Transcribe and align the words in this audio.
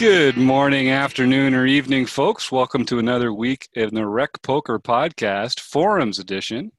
Good 0.00 0.38
morning, 0.38 0.88
afternoon, 0.88 1.54
or 1.54 1.66
evening, 1.66 2.06
folks. 2.06 2.50
Welcome 2.50 2.86
to 2.86 2.98
another 2.98 3.34
week 3.34 3.68
in 3.74 3.94
the 3.94 4.06
Rec 4.06 4.30
Poker 4.40 4.78
Podcast, 4.78 5.60
Forums 5.60 6.18
Edition. 6.18 6.72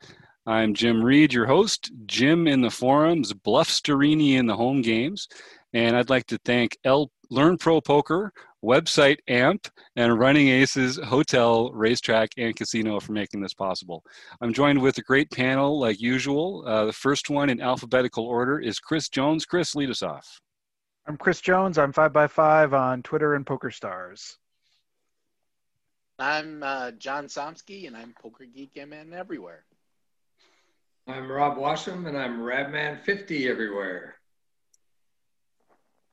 I'm 0.47 0.74
Jim 0.74 1.04
Reed, 1.04 1.31
your 1.31 1.46
host, 1.46 1.92
Jim 2.08 2.47
in 2.47 2.62
the 2.62 2.72
forums, 2.72 3.31
Bluff 3.31 3.69
Sterini 3.69 4.40
in 4.40 4.47
the 4.47 4.55
home 4.55 4.81
games. 4.81 5.28
And 5.72 5.96
I'd 5.96 6.10
like 6.10 6.26
to 6.28 6.40
thank 6.46 6.76
L- 6.83 7.12
Learn 7.29 7.60
Pro 7.60 7.79
Poker, 7.79 8.33
website 8.65 9.18
AMP, 9.28 9.67
and 9.96 10.17
Running 10.17 10.47
Aces 10.47 10.97
Hotel, 10.97 11.72
Racetrack, 11.74 12.29
and 12.40 12.56
Casino 12.56 12.99
for 12.99 13.12
making 13.12 13.42
this 13.42 13.53
possible. 13.53 14.03
I'm 14.42 14.51
joined 14.51 14.81
with 14.81 14.97
a 14.97 15.03
great 15.03 15.29
panel 15.29 15.79
like 15.79 16.02
usual. 16.02 16.63
Uh, 16.66 16.85
the 16.85 16.94
first 16.94 17.30
one 17.30 17.52
in 17.52 17.62
alphabetical 17.62 18.26
order 18.26 18.58
is 18.58 18.80
Chris 18.80 19.09
Jones. 19.09 19.45
Chris, 19.45 19.76
lead 19.76 19.92
us 19.92 20.02
off. 20.02 20.42
I'm 21.08 21.18
Chris 21.18 21.41
Jones. 21.41 21.78
I'm 21.78 21.94
5x5 21.94 22.73
on 22.73 23.02
Twitter 23.02 23.34
and 23.34 23.46
PokerStars. 23.46 24.36
I'm 26.20 26.62
uh, 26.62 26.92
John 26.92 27.26
Somsky, 27.26 27.88
and 27.88 27.98
I'm 27.98 28.14
Poker 28.22 28.46
Geek 28.46 28.76
MN 28.76 29.12
everywhere. 29.12 29.66
I'm 31.08 31.32
Rob 31.32 31.58
Washam, 31.58 32.08
and 32.08 32.16
I'm 32.16 32.40
Radman50 32.40 33.48
everywhere. 33.48 34.16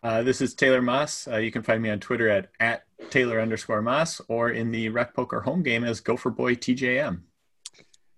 Uh, 0.03 0.23
this 0.23 0.41
is 0.41 0.55
Taylor 0.55 0.81
Moss. 0.81 1.29
Uh, 1.29 1.37
you 1.37 1.53
can 1.53 1.63
find 1.63 1.83
me 1.83 1.91
on 1.91 2.01
Twitter 2.01 2.31
at, 2.31 2.49
at 2.59 2.85
Taylor 3.11 3.41
underscore 3.41 3.83
Moss 3.83 4.23
or 4.29 4.49
in 4.49 4.71
the 4.71 4.89
Rec 4.89 5.13
Poker 5.13 5.43
home 5.43 5.63
game 5.63 5.85
as 5.85 6.01
Gopher 6.01 6.31
Boy 6.31 6.55
TJM. 6.55 7.21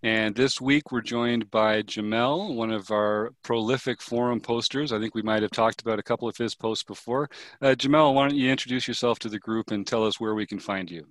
And 0.02 0.34
this 0.34 0.62
week 0.62 0.90
we're 0.90 1.02
joined 1.02 1.50
by 1.50 1.82
Jamel, 1.82 2.54
one 2.54 2.70
of 2.70 2.90
our 2.90 3.32
prolific 3.42 4.00
forum 4.00 4.40
posters. 4.40 4.92
I 4.92 4.98
think 4.98 5.14
we 5.14 5.20
might 5.20 5.42
have 5.42 5.50
talked 5.50 5.82
about 5.82 5.98
a 5.98 6.02
couple 6.02 6.26
of 6.26 6.38
his 6.38 6.54
posts 6.54 6.84
before. 6.84 7.28
Uh, 7.60 7.74
Jamel, 7.76 8.14
why 8.14 8.26
don't 8.26 8.38
you 8.38 8.50
introduce 8.50 8.88
yourself 8.88 9.18
to 9.18 9.28
the 9.28 9.38
group 9.38 9.72
and 9.72 9.86
tell 9.86 10.06
us 10.06 10.18
where 10.18 10.34
we 10.34 10.46
can 10.46 10.58
find 10.58 10.90
you? 10.90 11.06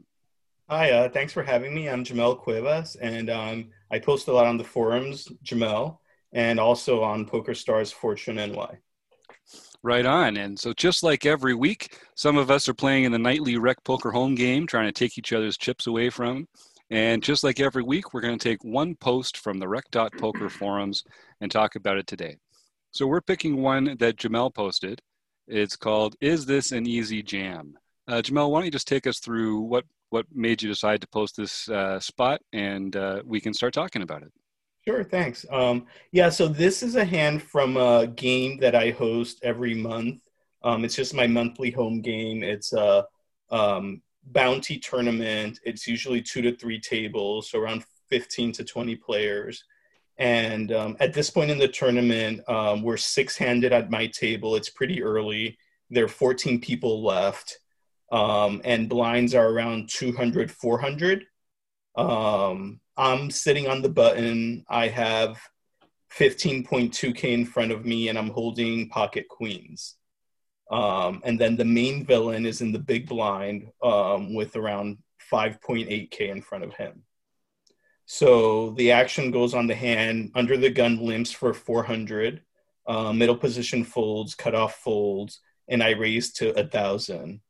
Hi, 0.70 0.90
uh, 0.90 1.10
thanks 1.10 1.34
for 1.34 1.44
having 1.44 1.76
me. 1.76 1.88
I'm 1.88 2.04
Jamel 2.04 2.40
Cuevas, 2.40 2.96
and 2.96 3.30
um, 3.30 3.70
I 3.92 4.00
post 4.00 4.28
a 4.28 4.34
lot 4.34 4.48
on 4.48 4.58
the 4.58 4.64
forums, 4.64 5.28
Jamel, 5.44 6.00
and 6.34 6.60
also 6.60 7.04
on 7.04 7.28
PokerStars 7.28 7.94
Fortune 7.94 8.38
NY. 8.38 8.80
Right 9.84 10.06
on. 10.06 10.36
And 10.36 10.60
so, 10.60 10.74
just 10.74 11.04
like 11.04 11.28
every 11.28 11.54
week, 11.54 11.96
some 12.16 12.38
of 12.38 12.50
us 12.50 12.68
are 12.68 12.74
playing 12.74 13.04
in 13.04 13.12
the 13.12 13.20
nightly 13.20 13.58
Rec 13.58 13.84
Poker 13.84 14.12
home 14.12 14.36
game, 14.36 14.66
trying 14.66 14.88
to 14.88 14.92
take 14.92 15.18
each 15.18 15.32
other's 15.32 15.58
chips 15.58 15.86
away 15.86 16.10
from 16.10 16.48
and 16.90 17.22
just 17.22 17.44
like 17.44 17.60
every 17.60 17.84
week, 17.84 18.14
we're 18.14 18.22
going 18.22 18.38
to 18.38 18.50
take 18.50 18.64
one 18.64 18.96
post 18.96 19.38
from 19.38 19.60
the 19.60 19.68
rec.poker 19.68 20.50
forums 20.50 21.04
and 21.42 21.52
talk 21.52 21.76
about 21.76 21.98
it 21.98 22.08
today. 22.08 22.38
So 22.92 23.06
we're 23.06 23.22
picking 23.22 23.62
one 23.62 23.96
that 24.00 24.18
Jamel 24.18 24.54
posted. 24.54 25.02
It's 25.48 25.76
called 25.76 26.16
"Is 26.22 26.46
This 26.46 26.72
an 26.72 26.88
Easy 26.88 27.22
Jam?" 27.22 27.74
Uh, 28.08 28.22
Jamel, 28.22 28.50
why 28.50 28.60
don't 28.60 28.66
you 28.66 28.72
just 28.72 28.88
take 28.88 29.06
us 29.06 29.20
through 29.20 29.60
what 29.62 29.86
what 30.10 30.26
made 30.34 30.62
you 30.62 30.70
decide 30.70 31.02
to 31.02 31.08
post 31.08 31.38
this 31.38 31.70
uh, 31.70 32.00
spot, 32.00 32.42
and 32.54 32.96
uh, 32.96 33.22
we 33.26 33.40
can 33.40 33.54
start 33.54 33.74
talking 33.74 34.02
about 34.02 34.24
it. 34.24 34.32
Sure, 34.88 35.04
thanks. 35.04 35.46
Um, 35.52 35.86
yeah, 36.12 36.30
so 36.30 36.48
this 36.48 36.82
is 36.82 36.96
a 36.96 37.06
hand 37.06 37.44
from 37.44 37.78
a 37.78 38.08
game 38.08 38.58
that 38.60 38.74
I 38.74 38.92
host 38.92 39.40
every 39.44 39.76
month. 39.76 40.22
Um, 40.64 40.84
it's 40.84 40.96
just 40.96 41.14
my 41.14 41.28
monthly 41.28 41.70
home 41.70 42.02
game. 42.02 42.42
It's 42.42 42.74
a 42.74 43.06
um, 43.52 44.02
bounty 44.30 44.78
tournament. 44.78 45.60
It's 45.64 45.88
usually 45.88 46.22
two 46.22 46.42
to 46.42 46.56
three 46.56 46.80
tables, 46.80 47.50
so 47.50 47.60
around 47.60 47.84
15 48.10 48.52
to 48.54 48.64
20 48.64 48.96
players. 48.96 49.64
And 50.18 50.72
um, 50.74 50.98
at 51.00 51.14
this 51.14 51.30
point 51.30 51.50
in 51.50 51.58
the 51.58 51.68
tournament, 51.68 52.48
um, 52.50 52.84
we're 52.84 52.98
six 52.98 53.38
handed 53.38 53.72
at 53.72 53.90
my 53.90 54.08
table. 54.08 54.56
It's 54.56 54.70
pretty 54.70 55.02
early. 55.02 55.58
There 55.90 56.06
are 56.06 56.10
14 56.10 56.60
people 56.60 57.04
left, 57.04 57.58
um, 58.12 58.62
and 58.66 58.90
blinds 58.90 59.34
are 59.34 59.48
around 59.48 59.90
200, 59.90 60.52
400. 60.52 61.26
Um, 61.96 62.80
I'm 62.98 63.32
sitting 63.32 63.68
on 63.68 63.82
the 63.82 63.90
button. 63.90 64.66
I 64.70 64.88
have 64.90 65.40
15.2K 66.18 67.24
in 67.24 67.46
front 67.46 67.72
of 67.72 67.86
me, 67.86 68.10
and 68.10 68.18
I'm 68.18 68.30
holding 68.30 68.90
pocket 68.90 69.28
queens. 69.30 69.96
Um, 70.70 71.22
and 71.24 71.40
then 71.40 71.56
the 71.56 71.66
main 71.66 72.06
villain 72.06 72.46
is 72.46 72.62
in 72.62 72.72
the 72.72 72.80
big 72.80 73.08
blind 73.08 73.72
um, 73.82 74.34
with 74.36 74.56
around 74.56 75.00
5.8k 75.32 76.30
in 76.30 76.42
front 76.42 76.64
of 76.64 76.74
him. 76.74 77.04
So 78.06 78.72
the 78.72 78.92
action 78.92 79.32
goes 79.32 79.54
on 79.54 79.68
the 79.68 79.76
hand, 79.76 80.32
under 80.36 80.58
the 80.58 80.70
gun 80.70 80.98
limps 80.98 81.32
for 81.32 81.54
400, 81.54 82.42
uh, 82.88 83.14
middle 83.14 83.38
position 83.38 83.84
folds, 83.84 84.34
cutoff 84.34 84.78
folds, 84.78 85.42
and 85.68 85.84
I 85.84 85.92
raise 85.92 86.34
to 86.34 86.60
a 86.60 86.68
thousand. 86.68 87.42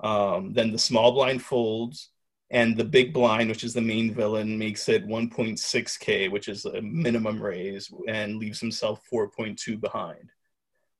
Um, 0.00 0.52
then 0.54 0.72
the 0.72 0.78
small 0.78 1.12
blind 1.12 1.42
folds, 1.42 2.10
and 2.50 2.76
the 2.76 2.84
big 2.84 3.12
blind, 3.12 3.50
which 3.50 3.64
is 3.64 3.74
the 3.74 3.80
main 3.80 4.14
villain, 4.14 4.58
makes 4.58 4.88
it 4.88 5.06
1.6k, 5.06 6.30
which 6.30 6.48
is 6.48 6.64
a 6.64 6.80
minimum 6.80 7.42
raise, 7.42 7.90
and 8.08 8.36
leaves 8.36 8.60
himself 8.60 9.02
4.2 9.12 9.80
behind. 9.80 10.30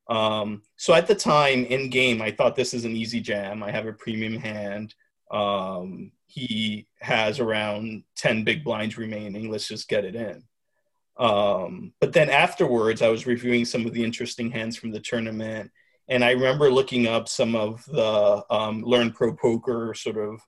Um, 0.09 0.63
so 0.77 0.95
at 0.95 1.07
the 1.07 1.15
time 1.15 1.65
in 1.65 1.91
game, 1.91 2.23
I 2.23 2.31
thought 2.31 2.57
this 2.57 2.75
is 2.75 2.85
an 2.85 2.97
easy 2.97 3.21
jam. 3.21 3.63
I 3.63 3.71
have 3.71 3.87
a 3.87 3.93
premium 3.93 4.39
hand. 4.39 4.95
Um, 5.31 6.13
he 6.27 6.87
has 7.01 7.41
around 7.41 8.05
10 8.17 8.45
big 8.45 8.63
blinds 8.63 8.97
remaining. 8.97 9.51
Let's 9.51 9.69
just 9.69 9.89
get 9.89 10.05
it 10.05 10.15
in. 10.15 10.43
Um, 11.19 11.93
but 12.01 12.13
then 12.13 12.29
afterwards, 12.29 13.03
I 13.03 13.09
was 13.09 13.27
reviewing 13.27 13.65
some 13.65 13.87
of 13.87 13.93
the 13.93 14.05
interesting 14.05 14.51
hands 14.51 14.77
from 14.77 14.91
the 14.91 15.01
tournament. 15.01 15.71
And 16.09 16.25
I 16.25 16.33
remember 16.33 16.71
looking 16.71 17.09
up 17.09 17.29
some 17.29 17.57
of 17.57 17.85
the 17.87 18.45
um, 18.51 18.83
Learn 18.83 19.13
Pro 19.13 19.35
Poker 19.35 19.93
sort 19.95 20.19
of 20.19 20.41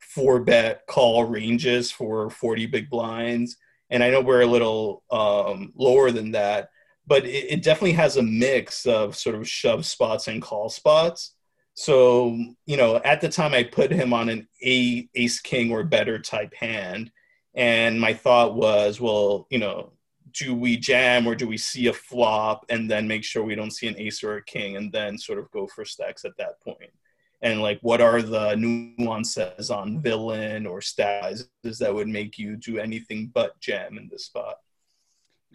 four 0.00 0.40
bet 0.40 0.86
call 0.86 1.24
ranges 1.24 1.90
for 1.90 2.30
40 2.30 2.66
big 2.66 2.88
blinds. 2.88 3.56
And 3.90 4.02
I 4.02 4.10
know 4.10 4.20
we're 4.20 4.42
a 4.42 4.46
little 4.46 5.02
um, 5.10 5.72
lower 5.76 6.10
than 6.10 6.32
that 6.32 6.70
but 7.08 7.24
it, 7.24 7.52
it, 7.52 7.62
definitely 7.62 7.92
has 7.92 8.16
a 8.16 8.22
mix 8.22 8.84
of 8.86 9.16
sort 9.16 9.34
of 9.34 9.48
shove 9.48 9.86
spots 9.86 10.28
and 10.28 10.42
call 10.42 10.68
spots. 10.68 11.34
So, 11.74 12.36
you 12.66 12.76
know, 12.76 12.96
at 12.96 13.20
the 13.20 13.28
time 13.28 13.54
I 13.54 13.62
put 13.62 13.90
him 13.90 14.12
on 14.12 14.28
an 14.28 14.46
ace 14.62 15.40
king 15.40 15.72
or 15.72 15.84
better 15.84 16.18
type 16.18 16.54
hand. 16.54 17.10
And 17.54 18.00
my 18.00 18.12
thought 18.12 18.54
was, 18.54 19.00
well, 19.00 19.46
you 19.50 19.58
know, 19.58 19.92
do 20.32 20.54
we 20.54 20.76
jam 20.76 21.26
or 21.26 21.34
do 21.34 21.48
we 21.48 21.56
see 21.56 21.86
a 21.86 21.92
flop 21.92 22.66
and 22.68 22.90
then 22.90 23.08
make 23.08 23.24
sure 23.24 23.42
we 23.42 23.54
don't 23.54 23.72
see 23.72 23.88
an 23.88 23.98
ace 23.98 24.22
or 24.22 24.36
a 24.36 24.44
king 24.44 24.76
and 24.76 24.92
then 24.92 25.18
sort 25.18 25.38
of 25.38 25.50
go 25.50 25.66
for 25.66 25.84
stacks 25.84 26.24
at 26.24 26.36
that 26.36 26.60
point? 26.60 26.92
And 27.40 27.62
like, 27.62 27.78
what 27.82 28.00
are 28.00 28.20
the 28.20 28.56
nuances 28.56 29.70
on 29.70 30.02
villain 30.02 30.66
or 30.66 30.80
stacks 30.80 31.44
that 31.62 31.94
would 31.94 32.08
make 32.08 32.38
you 32.38 32.56
do 32.56 32.78
anything 32.78 33.30
but 33.32 33.58
jam 33.60 33.96
in 33.96 34.08
this 34.10 34.26
spot? 34.26 34.56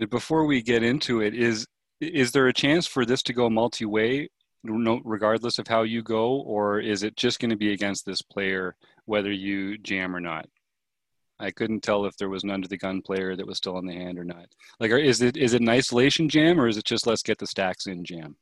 Before 0.10 0.46
we 0.46 0.62
get 0.62 0.84
into 0.84 1.22
it, 1.22 1.36
is 1.36 1.66
is 2.00 2.32
there 2.32 2.48
a 2.48 2.54
chance 2.54 2.88
for 2.88 3.06
this 3.06 3.24
to 3.24 3.34
go 3.34 3.50
multi-way, 3.50 4.30
regardless 4.64 5.60
of 5.60 5.68
how 5.68 5.84
you 5.84 6.02
go, 6.02 6.42
or 6.42 6.80
is 6.80 7.04
it 7.04 7.16
just 7.16 7.40
going 7.40 7.52
to 7.52 7.56
be 7.56 7.74
against 7.74 8.06
this 8.06 8.22
player 8.22 8.76
whether 9.06 9.32
you 9.32 9.78
jam 9.78 10.16
or 10.16 10.20
not? 10.20 10.48
I 11.40 11.52
couldn't 11.52 11.82
tell 11.82 12.06
if 12.06 12.16
there 12.18 12.30
was 12.30 12.44
an 12.44 12.52
under 12.52 12.68
the 12.68 12.78
gun 12.78 13.02
player 13.02 13.36
that 13.36 13.46
was 13.46 13.58
still 13.58 13.78
in 13.78 13.86
the 13.86 13.94
hand 13.94 14.18
or 14.18 14.24
not. 14.24 14.48
Like, 14.80 14.92
is 14.92 15.22
it 15.22 15.38
is 15.38 15.54
it 15.54 15.62
an 15.62 15.70
isolation 15.70 16.30
jam 16.30 16.60
or 16.60 16.68
is 16.68 16.78
it 16.78 16.86
just 16.86 17.08
let's 17.08 17.24
get 17.24 17.38
the 17.38 17.48
stacks 17.48 17.88
in 17.88 18.04
jam? 18.04 18.36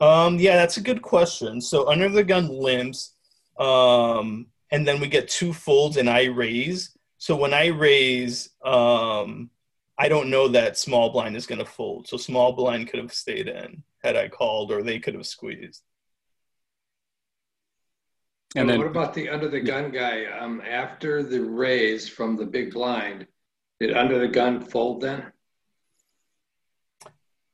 Um, 0.00 0.38
yeah, 0.38 0.56
that's 0.56 0.76
a 0.76 0.82
good 0.82 1.02
question. 1.02 1.60
So 1.60 1.88
under 1.88 2.08
the 2.08 2.24
gun 2.24 2.48
limps, 2.48 3.14
um, 3.58 4.46
and 4.70 4.86
then 4.86 5.00
we 5.00 5.08
get 5.08 5.28
two 5.28 5.52
folds 5.52 5.96
and 5.96 6.10
I 6.10 6.24
raise. 6.24 6.96
So 7.18 7.36
when 7.36 7.54
I 7.54 7.68
raise, 7.68 8.50
um, 8.64 9.50
I 9.98 10.08
don't 10.08 10.30
know 10.30 10.48
that 10.48 10.76
small 10.76 11.10
blind 11.10 11.36
is 11.36 11.46
going 11.46 11.58
to 11.58 11.64
fold. 11.64 12.06
So 12.08 12.16
small 12.16 12.52
blind 12.52 12.88
could 12.88 13.00
have 13.00 13.12
stayed 13.12 13.48
in 13.48 13.82
had 14.02 14.16
I 14.16 14.28
called, 14.28 14.70
or 14.70 14.82
they 14.82 14.98
could 14.98 15.14
have 15.14 15.26
squeezed. 15.26 15.82
And 18.54 18.68
then, 18.68 18.78
what 18.78 18.86
about 18.86 19.14
the 19.14 19.28
under 19.28 19.48
the 19.48 19.60
gun 19.60 19.90
guy? 19.90 20.26
Um, 20.26 20.62
after 20.66 21.22
the 21.22 21.40
raise 21.40 22.08
from 22.08 22.36
the 22.36 22.46
big 22.46 22.72
blind, 22.72 23.26
did 23.80 23.96
under 23.96 24.18
the 24.18 24.28
gun 24.28 24.60
fold 24.60 25.02
then? 25.02 25.32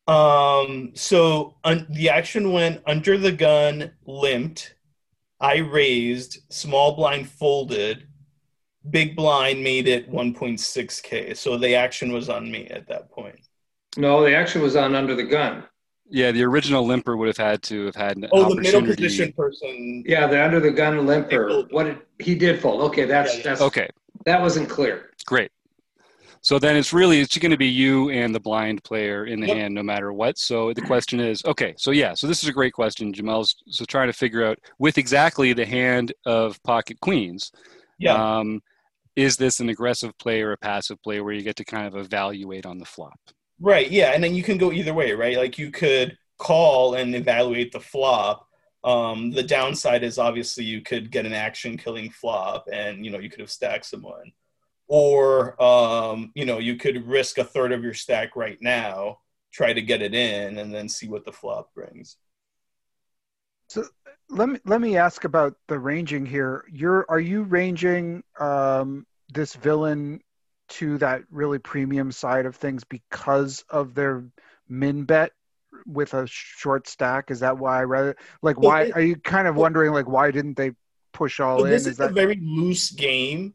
Um, 0.06 0.92
so 0.94 1.56
un- 1.64 1.86
the 1.90 2.10
action 2.10 2.52
went 2.52 2.82
under 2.86 3.16
the 3.16 3.32
gun, 3.32 3.92
limped. 4.04 4.74
I 5.40 5.56
raised, 5.56 6.38
small 6.50 6.94
blind 6.94 7.28
folded, 7.28 8.06
Big 8.90 9.14
Blind 9.14 9.62
made 9.62 9.86
it 9.86 10.10
1.6k, 10.10 11.36
so 11.36 11.56
the 11.56 11.74
action 11.74 12.12
was 12.12 12.28
on 12.28 12.50
me 12.50 12.66
at 12.66 12.88
that 12.88 13.10
point. 13.10 13.38
No, 13.96 14.22
the 14.24 14.34
action 14.34 14.62
was 14.62 14.74
on 14.76 14.94
under 14.94 15.14
the 15.14 15.22
gun. 15.22 15.64
Yeah, 16.08 16.30
the 16.30 16.42
original 16.42 16.84
limper 16.84 17.16
would 17.16 17.28
have 17.28 17.36
had 17.36 17.62
to 17.64 17.86
have 17.86 17.96
had 17.96 18.16
an 18.16 18.28
oh, 18.32 18.54
the 18.54 18.60
middle 18.60 18.82
position 18.82 19.32
person. 19.32 20.02
Yeah, 20.06 20.26
the 20.26 20.42
under 20.42 20.60
the 20.60 20.70
gun 20.70 21.06
limper. 21.06 21.62
What 21.70 21.84
did, 21.84 21.98
he 22.18 22.34
did 22.34 22.60
fold? 22.60 22.82
Okay, 22.82 23.04
that's 23.06 23.32
yeah, 23.32 23.38
yeah. 23.38 23.42
that's 23.44 23.60
okay. 23.62 23.88
That 24.26 24.40
wasn't 24.40 24.68
clear. 24.68 25.10
Great. 25.24 25.50
So 26.42 26.58
then 26.58 26.76
it's 26.76 26.92
really 26.92 27.20
it's 27.20 27.38
going 27.38 27.52
to 27.52 27.56
be 27.56 27.68
you 27.68 28.10
and 28.10 28.34
the 28.34 28.40
blind 28.40 28.82
player 28.82 29.26
in 29.26 29.40
the 29.40 29.46
Yep. 29.46 29.56
hand 29.56 29.74
no 29.74 29.82
matter 29.82 30.12
what. 30.12 30.38
So 30.38 30.72
the 30.72 30.82
question 30.82 31.20
is, 31.20 31.42
okay, 31.44 31.74
so 31.78 31.92
yeah, 31.92 32.14
so 32.14 32.26
this 32.26 32.42
is 32.42 32.48
a 32.48 32.52
great 32.52 32.72
question, 32.72 33.12
Jamel's 33.12 33.54
so 33.68 33.84
trying 33.84 34.08
to 34.08 34.12
figure 34.12 34.44
out 34.44 34.58
with 34.78 34.98
exactly 34.98 35.52
the 35.52 35.64
hand 35.64 36.12
of 36.26 36.60
pocket 36.64 36.98
queens. 37.00 37.52
Yeah. 37.98 38.14
Um, 38.14 38.60
is 39.16 39.36
this 39.36 39.60
an 39.60 39.68
aggressive 39.68 40.16
play 40.18 40.42
or 40.42 40.52
a 40.52 40.58
passive 40.58 41.02
play 41.02 41.20
where 41.20 41.32
you 41.32 41.42
get 41.42 41.56
to 41.56 41.64
kind 41.64 41.86
of 41.86 41.96
evaluate 41.96 42.66
on 42.66 42.78
the 42.78 42.84
flop? 42.84 43.18
Right, 43.60 43.90
yeah, 43.90 44.12
and 44.12 44.22
then 44.22 44.34
you 44.34 44.42
can 44.42 44.58
go 44.58 44.72
either 44.72 44.94
way, 44.94 45.12
right? 45.12 45.36
Like 45.36 45.58
you 45.58 45.70
could 45.70 46.16
call 46.38 46.94
and 46.94 47.14
evaluate 47.14 47.72
the 47.72 47.80
flop. 47.80 48.48
Um, 48.84 49.30
the 49.30 49.44
downside 49.44 50.02
is 50.02 50.18
obviously 50.18 50.64
you 50.64 50.80
could 50.80 51.12
get 51.12 51.26
an 51.26 51.32
action 51.32 51.76
killing 51.76 52.10
flop, 52.10 52.68
and 52.72 53.04
you 53.04 53.12
know 53.12 53.18
you 53.18 53.30
could 53.30 53.40
have 53.40 53.50
stacked 53.50 53.86
someone, 53.86 54.32
or 54.88 55.62
um, 55.62 56.32
you 56.34 56.44
know 56.44 56.58
you 56.58 56.76
could 56.76 57.06
risk 57.06 57.38
a 57.38 57.44
third 57.44 57.72
of 57.72 57.84
your 57.84 57.94
stack 57.94 58.34
right 58.34 58.58
now, 58.60 59.18
try 59.52 59.72
to 59.72 59.82
get 59.82 60.02
it 60.02 60.14
in, 60.14 60.58
and 60.58 60.74
then 60.74 60.88
see 60.88 61.08
what 61.08 61.24
the 61.24 61.32
flop 61.32 61.72
brings. 61.74 62.16
Let 64.32 64.48
me 64.48 64.58
let 64.64 64.80
me 64.80 64.96
ask 64.96 65.24
about 65.24 65.56
the 65.68 65.78
ranging 65.78 66.24
here. 66.24 66.64
You're 66.72 67.04
are 67.08 67.20
you 67.20 67.42
ranging 67.42 68.22
um, 68.40 69.06
this 69.32 69.54
villain 69.54 70.20
to 70.70 70.96
that 70.98 71.22
really 71.30 71.58
premium 71.58 72.10
side 72.10 72.46
of 72.46 72.56
things 72.56 72.82
because 72.84 73.62
of 73.68 73.94
their 73.94 74.24
min 74.68 75.04
bet 75.04 75.32
with 75.86 76.14
a 76.14 76.26
short 76.26 76.88
stack? 76.88 77.30
Is 77.30 77.40
that 77.40 77.58
why 77.58 77.82
rather 77.82 78.16
like 78.40 78.58
why 78.58 78.90
are 78.94 79.02
you 79.02 79.16
kind 79.16 79.46
of 79.48 79.56
wondering 79.56 79.92
like 79.92 80.08
why 80.08 80.30
didn't 80.30 80.56
they 80.56 80.72
push 81.12 81.38
all 81.38 81.58
So 81.58 81.64
in? 81.64 81.72
this 81.72 81.86
Is 81.86 81.94
is 81.94 82.00
a 82.00 82.08
very 82.08 82.40
loose 82.42 82.90
game, 82.90 83.54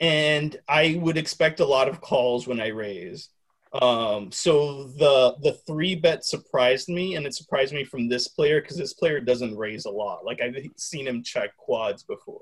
and 0.00 0.56
I 0.68 0.98
would 1.00 1.16
expect 1.16 1.60
a 1.60 1.66
lot 1.66 1.88
of 1.88 2.00
calls 2.00 2.48
when 2.48 2.60
I 2.60 2.68
raise. 2.68 3.28
Um, 3.72 4.30
so 4.32 4.84
the 4.84 5.36
the 5.42 5.52
three 5.66 5.94
bet 5.96 6.24
surprised 6.24 6.88
me, 6.88 7.16
and 7.16 7.26
it 7.26 7.34
surprised 7.34 7.74
me 7.74 7.84
from 7.84 8.08
this 8.08 8.28
player 8.28 8.60
because 8.60 8.76
this 8.78 8.94
player 8.94 9.20
doesn't 9.20 9.56
raise 9.56 9.84
a 9.84 9.90
lot. 9.90 10.24
Like 10.24 10.40
I've 10.40 10.56
seen 10.76 11.06
him 11.06 11.22
check 11.22 11.56
quads 11.56 12.02
before. 12.04 12.40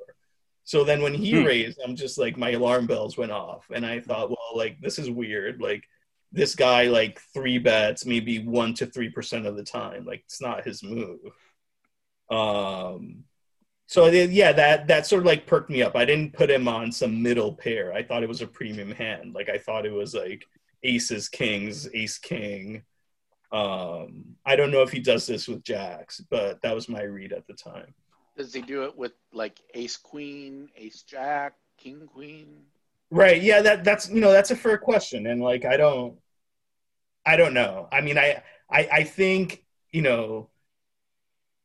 So 0.64 0.84
then 0.84 1.02
when 1.02 1.14
he 1.14 1.36
Hmm. 1.36 1.44
raised, 1.44 1.80
I'm 1.84 1.96
just 1.96 2.18
like 2.18 2.36
my 2.38 2.50
alarm 2.52 2.86
bells 2.86 3.16
went 3.18 3.32
off, 3.32 3.66
and 3.74 3.84
I 3.86 4.00
thought, 4.00 4.30
well, 4.30 4.56
like 4.56 4.78
this 4.80 4.98
is 4.98 5.10
weird. 5.10 5.60
Like 5.60 5.82
this 6.32 6.54
guy 6.54 6.84
like 6.88 7.20
three 7.32 7.58
bets 7.58 8.04
maybe 8.06 8.40
one 8.46 8.74
to 8.74 8.86
three 8.86 9.10
percent 9.10 9.46
of 9.46 9.56
the 9.56 9.64
time. 9.64 10.04
Like 10.04 10.22
it's 10.26 10.40
not 10.42 10.64
his 10.66 10.82
move. 10.82 11.20
Um, 12.30 13.24
so 13.86 14.06
yeah, 14.08 14.52
that 14.52 14.88
that 14.88 15.06
sort 15.06 15.20
of 15.22 15.26
like 15.26 15.46
perked 15.46 15.70
me 15.70 15.82
up. 15.82 15.96
I 15.96 16.04
didn't 16.04 16.34
put 16.34 16.50
him 16.50 16.68
on 16.68 16.92
some 16.92 17.22
middle 17.22 17.54
pair. 17.54 17.92
I 17.94 18.02
thought 18.02 18.22
it 18.22 18.28
was 18.28 18.42
a 18.42 18.46
premium 18.46 18.92
hand. 18.92 19.34
Like 19.34 19.48
I 19.50 19.58
thought 19.58 19.86
it 19.86 19.92
was 19.92 20.14
like 20.14 20.44
aces, 20.84 21.28
kings, 21.28 21.88
ace, 21.94 22.18
king. 22.18 22.82
Um, 23.52 24.36
I 24.44 24.56
don't 24.56 24.70
know 24.70 24.82
if 24.82 24.90
he 24.90 25.00
does 25.00 25.26
this 25.26 25.48
with 25.48 25.62
jacks, 25.64 26.20
but 26.30 26.60
that 26.62 26.74
was 26.74 26.88
my 26.88 27.02
read 27.02 27.32
at 27.32 27.46
the 27.46 27.54
time. 27.54 27.94
Does 28.36 28.52
he 28.52 28.62
do 28.62 28.84
it 28.84 28.96
with 28.96 29.12
like 29.32 29.60
ace 29.74 29.96
queen, 29.96 30.68
ace 30.76 31.02
jack, 31.02 31.54
king 31.78 32.08
queen? 32.12 32.62
Right? 33.10 33.40
Yeah, 33.40 33.62
that 33.62 33.84
that's 33.84 34.10
you 34.10 34.20
know 34.20 34.32
that's 34.32 34.50
a 34.50 34.56
fair 34.56 34.76
question, 34.78 35.26
and 35.26 35.40
like 35.40 35.64
I 35.64 35.76
don't, 35.76 36.18
I 37.24 37.36
don't 37.36 37.54
know. 37.54 37.88
I 37.92 38.00
mean, 38.00 38.18
I 38.18 38.42
I 38.70 38.88
I 38.92 39.04
think 39.04 39.64
you 39.92 40.02
know. 40.02 40.50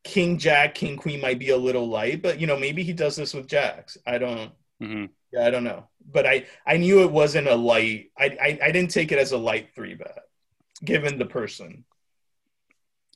King 0.02 0.38
Jack, 0.38 0.74
King 0.74 0.96
Queen 0.96 1.20
might 1.20 1.38
be 1.38 1.50
a 1.50 1.56
little 1.58 1.86
light, 1.86 2.22
but 2.22 2.40
you 2.40 2.46
know 2.46 2.56
maybe 2.58 2.82
he 2.82 2.94
does 2.94 3.16
this 3.16 3.34
with 3.34 3.46
jacks. 3.46 3.98
I 4.06 4.16
don't. 4.18 4.52
hmm 4.80 5.04
Yeah, 5.32 5.46
I 5.46 5.50
don't 5.50 5.64
know, 5.64 5.88
but 6.10 6.26
I 6.26 6.46
I 6.66 6.76
knew 6.76 7.02
it 7.02 7.12
wasn't 7.12 7.48
a 7.48 7.54
light. 7.54 8.10
I 8.18 8.24
I, 8.24 8.58
I 8.64 8.70
didn't 8.72 8.90
take 8.90 9.12
it 9.12 9.18
as 9.18 9.32
a 9.32 9.38
light 9.38 9.70
three 9.74 9.94
bet, 9.94 10.24
given 10.84 11.18
the 11.18 11.26
person. 11.26 11.84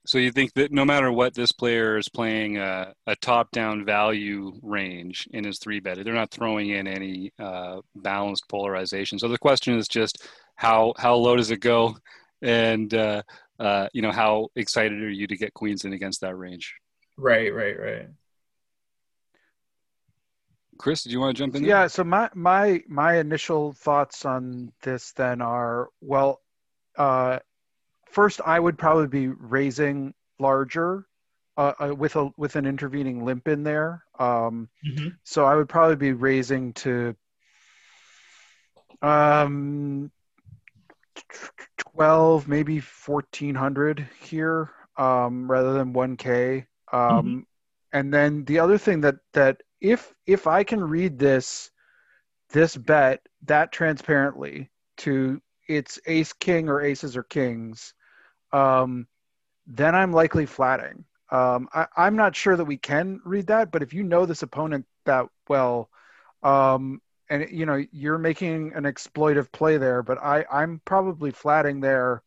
So 0.07 0.19
you 0.19 0.31
think 0.31 0.53
that 0.55 0.71
no 0.71 0.85
matter 0.85 1.11
what, 1.11 1.35
this 1.35 1.51
player 1.51 1.97
is 1.97 2.11
playing 2.11 2.59
a, 2.59 2.93
a 3.07 3.17
top-down 3.17 3.87
value 3.87 4.53
range 4.63 5.27
in 5.33 5.45
his 5.45 5.59
three 5.59 5.81
bet. 5.81 6.05
They're 6.05 6.13
not 6.13 6.31
throwing 6.31 6.69
in 6.71 6.87
any 6.87 7.33
uh, 7.39 7.81
balanced 7.97 8.47
polarization. 8.51 9.19
So 9.19 9.29
the 9.29 9.39
question 9.39 9.79
is 9.79 9.89
just 9.89 10.27
how 10.57 10.93
how 10.99 11.15
low 11.17 11.37
does 11.37 11.51
it 11.51 11.61
go, 11.61 11.97
and 12.43 12.93
uh, 12.93 13.23
uh, 13.59 13.89
you 13.93 14.03
know 14.03 14.13
how 14.13 14.49
excited 14.57 15.03
are 15.03 15.11
you 15.11 15.27
to 15.27 15.37
get 15.37 15.55
queens 15.55 15.85
in 15.85 15.95
against 15.95 16.21
that 16.21 16.37
range? 16.37 16.75
Right, 17.17 17.53
right, 17.53 17.79
right. 17.79 18.09
Chris, 20.79 21.03
did 21.03 21.13
you 21.13 21.21
want 21.21 21.37
to 21.37 21.43
jump 21.43 21.55
in? 21.55 21.63
there? 21.63 21.69
yeah 21.71 21.87
so 21.87 22.03
my 22.05 22.29
my 22.35 22.83
my 22.89 23.19
initial 23.19 23.73
thoughts 23.73 24.25
on 24.25 24.73
this 24.83 25.13
then 25.13 25.41
are 25.41 25.89
well 26.01 26.41
uh 26.97 27.39
first 28.11 28.41
i 28.45 28.59
would 28.59 28.79
probably 28.79 29.07
be 29.09 29.29
raising 29.29 30.15
larger 30.39 31.07
uh, 31.57 31.73
uh, 31.81 31.95
with 31.95 32.17
a 32.17 32.31
with 32.37 32.57
an 32.57 32.67
intervening 32.67 33.25
limp 33.25 33.47
in 33.49 33.63
there 33.63 34.05
um 34.19 34.69
Mhm. 34.87 35.17
so 35.25 35.45
i 35.45 35.55
would 35.55 35.69
probably 35.69 35.97
be 35.97 36.13
raising 36.13 36.73
to 36.75 37.15
um 39.03 40.11
12 41.95 42.49
maybe 42.49 42.81
1400 42.81 44.09
here 44.21 44.71
um 44.97 45.51
rather 45.51 45.73
than 45.75 45.93
1k 45.93 46.67
um 46.93 47.47
and 47.93 48.13
then 48.13 48.45
the 48.45 48.59
other 48.59 48.79
thing 48.79 49.01
that 49.03 49.17
that 49.33 49.61
if 49.85 50.15
if 50.27 50.47
i 50.47 50.65
can 50.65 50.83
read 50.83 51.19
this 51.19 51.71
this 52.51 52.75
bet 52.75 53.21
that 53.45 53.71
transparently 53.71 54.71
to 54.97 55.41
it's 55.69 56.01
ace 56.07 56.33
king 56.33 56.71
or 56.71 56.81
aces 56.81 57.19
or 57.19 57.23
kings 57.23 57.93
um 58.53 59.07
then 59.67 59.95
i'm 59.95 60.13
likely 60.13 60.47
flatting. 60.47 61.05
Um 61.31 61.69
I, 61.75 61.87
i'm 61.97 62.17
not 62.17 62.35
sure 62.35 62.57
that 62.57 62.65
we 62.65 62.79
can 62.79 63.21
read 63.27 63.49
that 63.49 63.71
but 63.71 63.83
if 63.83 63.93
you 63.93 64.03
know 64.03 64.25
this 64.25 64.43
opponent 64.43 64.87
that 65.05 65.27
well 65.49 65.91
um 66.43 67.03
and 67.29 67.47
you 67.51 67.67
know 67.67 67.85
you're 67.93 68.19
making 68.19 68.73
an 68.75 68.85
exploitive 68.85 69.53
play 69.53 69.77
there 69.77 70.03
but 70.03 70.17
i 70.19 70.47
i'm 70.51 70.81
probably 70.87 71.31
flatting 71.31 71.81
there. 71.81 72.23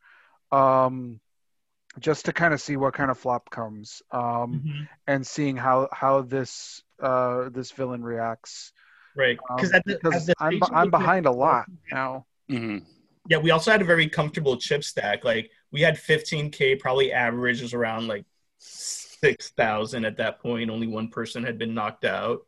Um 0.52 1.20
just 2.00 2.26
to 2.26 2.34
kind 2.34 2.54
of 2.54 2.62
see 2.62 2.78
what 2.78 2.94
kind 2.94 3.12
of 3.12 3.18
flop 3.18 3.50
comes 3.50 4.02
um 4.12 4.62
Mhm. 4.66 4.88
and 5.08 5.26
seeing 5.26 5.56
how 5.58 5.88
how 5.92 6.22
this 6.22 6.84
uh 7.02 7.50
this 7.50 7.72
villain 7.72 8.04
reacts 8.04 8.72
Right, 9.16 9.40
um, 9.50 9.58
because 9.58 9.72
at 9.72 9.84
the, 9.86 9.94
at 9.94 10.02
because 10.04 10.26
the 10.28 10.36
I'm 10.40 10.62
I'm 10.64 10.92
behind 10.92 11.26
a 11.26 11.32
lot 11.32 11.66
now. 11.92 12.26
hmm 12.50 12.78
Yeah, 13.30 13.38
we 13.38 13.52
also 13.52 13.72
had 13.72 13.82
a 13.82 13.86
very 13.86 14.08
comfortable 14.08 14.58
chip 14.58 14.84
stack. 14.84 15.24
Like 15.26 15.52
we 15.72 15.82
had 15.82 15.98
15k, 15.98 16.76
probably 16.76 17.12
averages 17.12 17.74
around 17.74 18.08
like 18.08 18.26
six 18.60 19.50
thousand 19.50 20.06
at 20.06 20.18
that 20.18 20.40
point. 20.40 20.70
Only 20.70 20.88
one 20.88 21.10
person 21.10 21.44
had 21.44 21.58
been 21.58 21.74
knocked 21.74 22.06
out, 22.06 22.42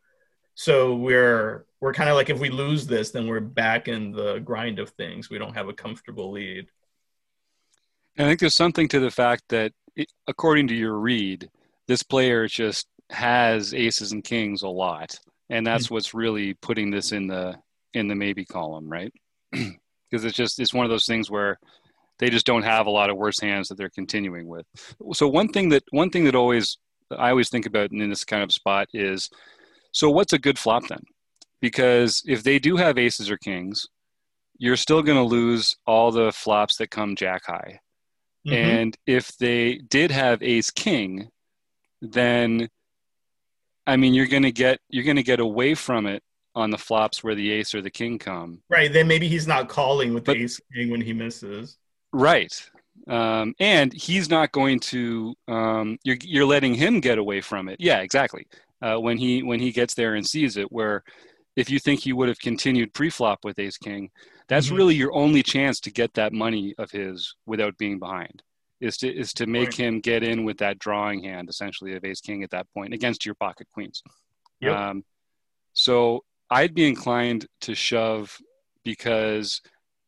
so 0.55 0.95
we're 0.95 1.65
we're 1.81 1.93
kind 1.93 2.09
of 2.09 2.15
like 2.15 2.29
if 2.29 2.39
we 2.39 2.49
lose 2.49 2.85
this, 2.87 3.11
then 3.11 3.27
we're 3.27 3.39
back 3.39 3.87
in 3.87 4.11
the 4.11 4.39
grind 4.39 4.79
of 4.79 4.89
things. 4.91 5.29
We 5.29 5.37
don't 5.39 5.55
have 5.55 5.69
a 5.69 5.73
comfortable 5.73 6.31
lead. 6.31 6.67
I 8.17 8.23
think 8.23 8.39
there's 8.39 8.55
something 8.55 8.87
to 8.89 8.99
the 8.99 9.11
fact 9.11 9.43
that, 9.49 9.71
according 10.27 10.67
to 10.69 10.75
your 10.75 10.97
read, 10.97 11.49
this 11.87 12.03
player 12.03 12.47
just 12.47 12.87
has 13.09 13.73
aces 13.73 14.11
and 14.11 14.23
kings 14.23 14.61
a 14.61 14.67
lot, 14.67 15.19
and 15.49 15.65
that's 15.65 15.87
hmm. 15.87 15.95
what's 15.95 16.13
really 16.13 16.53
putting 16.55 16.91
this 16.91 17.11
in 17.11 17.27
the 17.27 17.55
in 17.93 18.07
the 18.07 18.15
maybe 18.15 18.45
column, 18.45 18.89
right? 18.89 19.13
Because 20.11 20.25
it's 20.25 20.35
just 20.35 20.59
it's 20.59 20.73
one 20.73 20.85
of 20.85 20.89
those 20.89 21.05
things 21.05 21.29
where 21.29 21.59
they 22.17 22.31
just 22.31 22.47
don't 22.47 22.63
have 22.63 22.87
a 22.87 22.89
lot 22.89 23.11
of 23.11 23.17
worse 23.17 23.39
hands 23.39 23.67
that 23.67 23.77
they're 23.77 23.91
continuing 23.91 24.47
with. 24.47 24.65
So 25.13 25.27
one 25.27 25.49
thing 25.49 25.69
that 25.69 25.83
one 25.91 26.09
thing 26.09 26.23
that 26.23 26.33
always 26.33 26.79
I 27.17 27.29
always 27.29 27.49
think 27.49 27.65
about 27.65 27.91
in 27.91 28.09
this 28.09 28.23
kind 28.23 28.43
of 28.43 28.51
spot 28.51 28.87
is, 28.93 29.29
so 29.91 30.09
what's 30.09 30.33
a 30.33 30.39
good 30.39 30.59
flop 30.59 30.87
then? 30.87 31.03
Because 31.61 32.21
if 32.25 32.43
they 32.43 32.59
do 32.59 32.77
have 32.77 32.97
aces 32.97 33.29
or 33.29 33.37
kings, 33.37 33.85
you're 34.57 34.75
still 34.75 35.01
going 35.01 35.17
to 35.17 35.23
lose 35.23 35.75
all 35.87 36.11
the 36.11 36.31
flops 36.31 36.77
that 36.77 36.91
come 36.91 37.15
jack 37.15 37.45
high. 37.45 37.79
Mhm. 38.47 38.53
And 38.53 38.97
if 39.05 39.35
they 39.37 39.75
did 39.77 40.11
have 40.11 40.41
ace 40.41 40.69
king, 40.71 41.29
then 42.01 42.69
I 43.85 43.97
mean 43.97 44.13
you're 44.13 44.27
gonna 44.27 44.51
get 44.51 44.79
you're 44.89 45.03
gonna 45.03 45.23
get 45.23 45.39
away 45.39 45.75
from 45.75 46.05
it 46.05 46.23
on 46.55 46.69
the 46.71 46.77
flops 46.77 47.23
where 47.23 47.35
the 47.35 47.51
ace 47.51 47.73
or 47.75 47.81
the 47.81 47.91
king 47.91 48.17
come. 48.19 48.61
right, 48.69 48.91
then 48.91 49.07
maybe 49.07 49.27
he's 49.27 49.47
not 49.47 49.69
calling 49.69 50.13
with 50.13 50.23
But- 50.25 50.37
the 50.37 50.43
ace 50.43 50.59
king 50.73 50.89
when 50.89 51.01
he 51.01 51.13
misses. 51.13 51.77
Right. 52.11 52.51
Um, 53.07 53.53
and 53.59 53.93
he's 53.93 54.29
not 54.29 54.51
going 54.51 54.79
to 54.81 55.33
um, 55.47 55.97
you're 56.03 56.17
you're 56.21 56.45
letting 56.45 56.73
him 56.75 56.99
get 56.99 57.17
away 57.17 57.41
from 57.41 57.69
it. 57.69 57.77
Yeah, 57.79 57.99
exactly. 57.99 58.45
Uh, 58.81 58.97
when 58.97 59.17
he 59.17 59.43
when 59.43 59.59
he 59.59 59.71
gets 59.71 59.93
there 59.93 60.15
and 60.15 60.25
sees 60.27 60.57
it, 60.57 60.71
where 60.71 61.03
if 61.55 61.69
you 61.69 61.79
think 61.79 62.01
he 62.01 62.13
would 62.13 62.27
have 62.29 62.39
continued 62.39 62.93
pre-flop 62.93 63.43
with 63.43 63.59
ace 63.59 63.77
king, 63.77 64.09
that's 64.49 64.67
Mhm. 64.69 64.77
really 64.77 64.95
your 64.95 65.13
only 65.13 65.41
chance 65.43 65.79
to 65.81 65.91
get 65.91 66.13
that 66.15 66.33
money 66.33 66.75
of 66.77 66.91
his 66.91 67.35
without 67.45 67.77
being 67.77 67.97
behind. 67.99 68.43
Is 68.81 68.97
to 68.97 69.13
is 69.13 69.31
to 69.33 69.45
make 69.45 69.69
Right. 69.69 69.75
him 69.79 69.99
get 69.99 70.23
in 70.23 70.43
with 70.45 70.57
that 70.59 70.79
drawing 70.79 71.23
hand 71.23 71.49
essentially 71.49 71.95
of 71.95 72.03
ace 72.05 72.21
king 72.21 72.43
at 72.43 72.49
that 72.51 72.67
point 72.73 72.93
against 72.93 73.25
your 73.25 73.35
pocket 73.35 73.67
queens. 73.73 74.01
Yep. 74.61 74.73
Um, 74.75 75.05
so 75.73 76.23
I'd 76.49 76.73
be 76.73 76.87
inclined 76.87 77.45
to 77.61 77.75
shove 77.75 78.37
because 78.83 79.61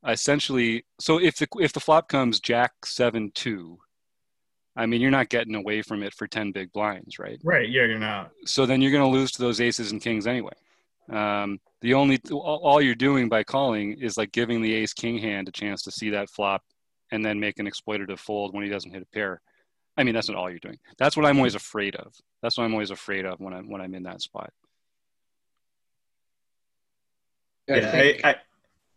essentially, 0.07 0.85
so 0.99 1.19
if 1.19 1.35
the 1.37 1.47
if 1.59 1.73
the 1.73 1.79
flop 1.79 2.07
comes 2.07 2.39
Jack 2.39 2.71
seven 2.85 3.31
two, 3.33 3.77
I 4.75 4.85
mean 4.85 5.01
you're 5.01 5.11
not 5.11 5.29
getting 5.29 5.55
away 5.55 5.81
from 5.81 6.01
it 6.01 6.13
for 6.13 6.27
ten 6.27 6.51
big 6.53 6.71
blinds, 6.71 7.19
right? 7.19 7.39
Right. 7.43 7.69
Yeah, 7.69 7.85
you're 7.85 7.99
not. 7.99 8.31
So 8.45 8.65
then 8.65 8.81
you're 8.81 8.91
going 8.91 9.03
to 9.03 9.17
lose 9.19 9.31
to 9.33 9.41
those 9.41 9.59
aces 9.61 9.91
and 9.91 10.01
kings 10.01 10.25
anyway. 10.25 10.53
Um, 11.09 11.59
the 11.81 11.93
only 11.95 12.19
all 12.31 12.61
all 12.63 12.81
you're 12.81 12.95
doing 12.95 13.27
by 13.27 13.43
calling 13.43 13.93
is 13.99 14.17
like 14.17 14.31
giving 14.31 14.61
the 14.61 14.73
ace 14.73 14.93
king 14.93 15.17
hand 15.17 15.47
a 15.47 15.51
chance 15.51 15.81
to 15.83 15.91
see 15.91 16.11
that 16.11 16.29
flop 16.29 16.63
and 17.11 17.25
then 17.25 17.39
make 17.39 17.59
an 17.59 17.67
exploitative 17.67 18.19
fold 18.19 18.53
when 18.53 18.63
he 18.63 18.69
doesn't 18.69 18.91
hit 18.91 19.01
a 19.01 19.07
pair. 19.07 19.41
I 19.97 20.03
mean, 20.03 20.13
that's 20.13 20.29
not 20.29 20.37
all 20.37 20.49
you're 20.49 20.59
doing. 20.59 20.77
That's 20.97 21.17
what 21.17 21.25
I'm 21.25 21.37
always 21.37 21.55
afraid 21.55 21.95
of. 21.95 22.13
That's 22.41 22.57
what 22.57 22.63
I'm 22.63 22.73
always 22.73 22.91
afraid 22.91 23.25
of 23.25 23.39
when 23.39 23.53
I'm 23.53 23.69
when 23.69 23.81
I'm 23.81 23.93
in 23.95 24.03
that 24.03 24.21
spot. 24.21 24.51
I 27.69 27.75
Yeah, 27.75 27.91
think- 27.91 28.25
I, 28.25 28.29
I, 28.29 28.35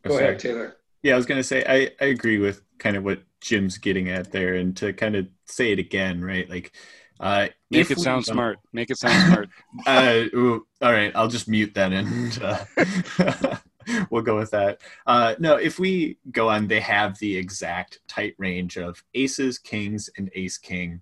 Go 0.06 0.14
oh, 0.14 0.18
ahead. 0.18 0.38
Taylor. 0.38 0.76
Yeah, 1.02 1.14
I 1.14 1.16
was 1.16 1.26
gonna 1.26 1.42
say 1.42 1.64
I, 1.66 1.90
I 2.02 2.08
agree 2.08 2.38
with 2.38 2.62
kind 2.78 2.96
of 2.96 3.04
what 3.04 3.22
Jim's 3.40 3.78
getting 3.78 4.08
at 4.08 4.32
there, 4.32 4.54
and 4.54 4.76
to 4.76 4.92
kind 4.92 5.16
of 5.16 5.26
say 5.46 5.72
it 5.72 5.78
again, 5.78 6.22
right? 6.22 6.48
Like, 6.48 6.72
uh, 7.20 7.48
Make 7.70 7.90
it 7.90 7.98
sound 7.98 8.24
smart. 8.24 8.58
Make 8.72 8.90
it 8.90 8.98
sound 8.98 9.32
smart. 9.32 9.48
uh, 9.86 10.24
ooh, 10.34 10.66
all 10.82 10.92
right, 10.92 11.12
I'll 11.14 11.28
just 11.28 11.48
mute 11.48 11.74
that 11.74 11.92
and 11.92 12.42
uh, 12.42 13.56
we'll 14.10 14.22
go 14.22 14.36
with 14.36 14.50
that. 14.50 14.80
Uh, 15.06 15.34
no, 15.38 15.56
if 15.56 15.78
we 15.78 16.18
go 16.30 16.48
on, 16.48 16.66
they 16.66 16.80
have 16.80 17.18
the 17.18 17.36
exact 17.36 18.00
tight 18.08 18.34
range 18.38 18.76
of 18.76 19.02
aces, 19.14 19.58
kings, 19.58 20.10
and 20.16 20.30
ace 20.34 20.58
king. 20.58 21.00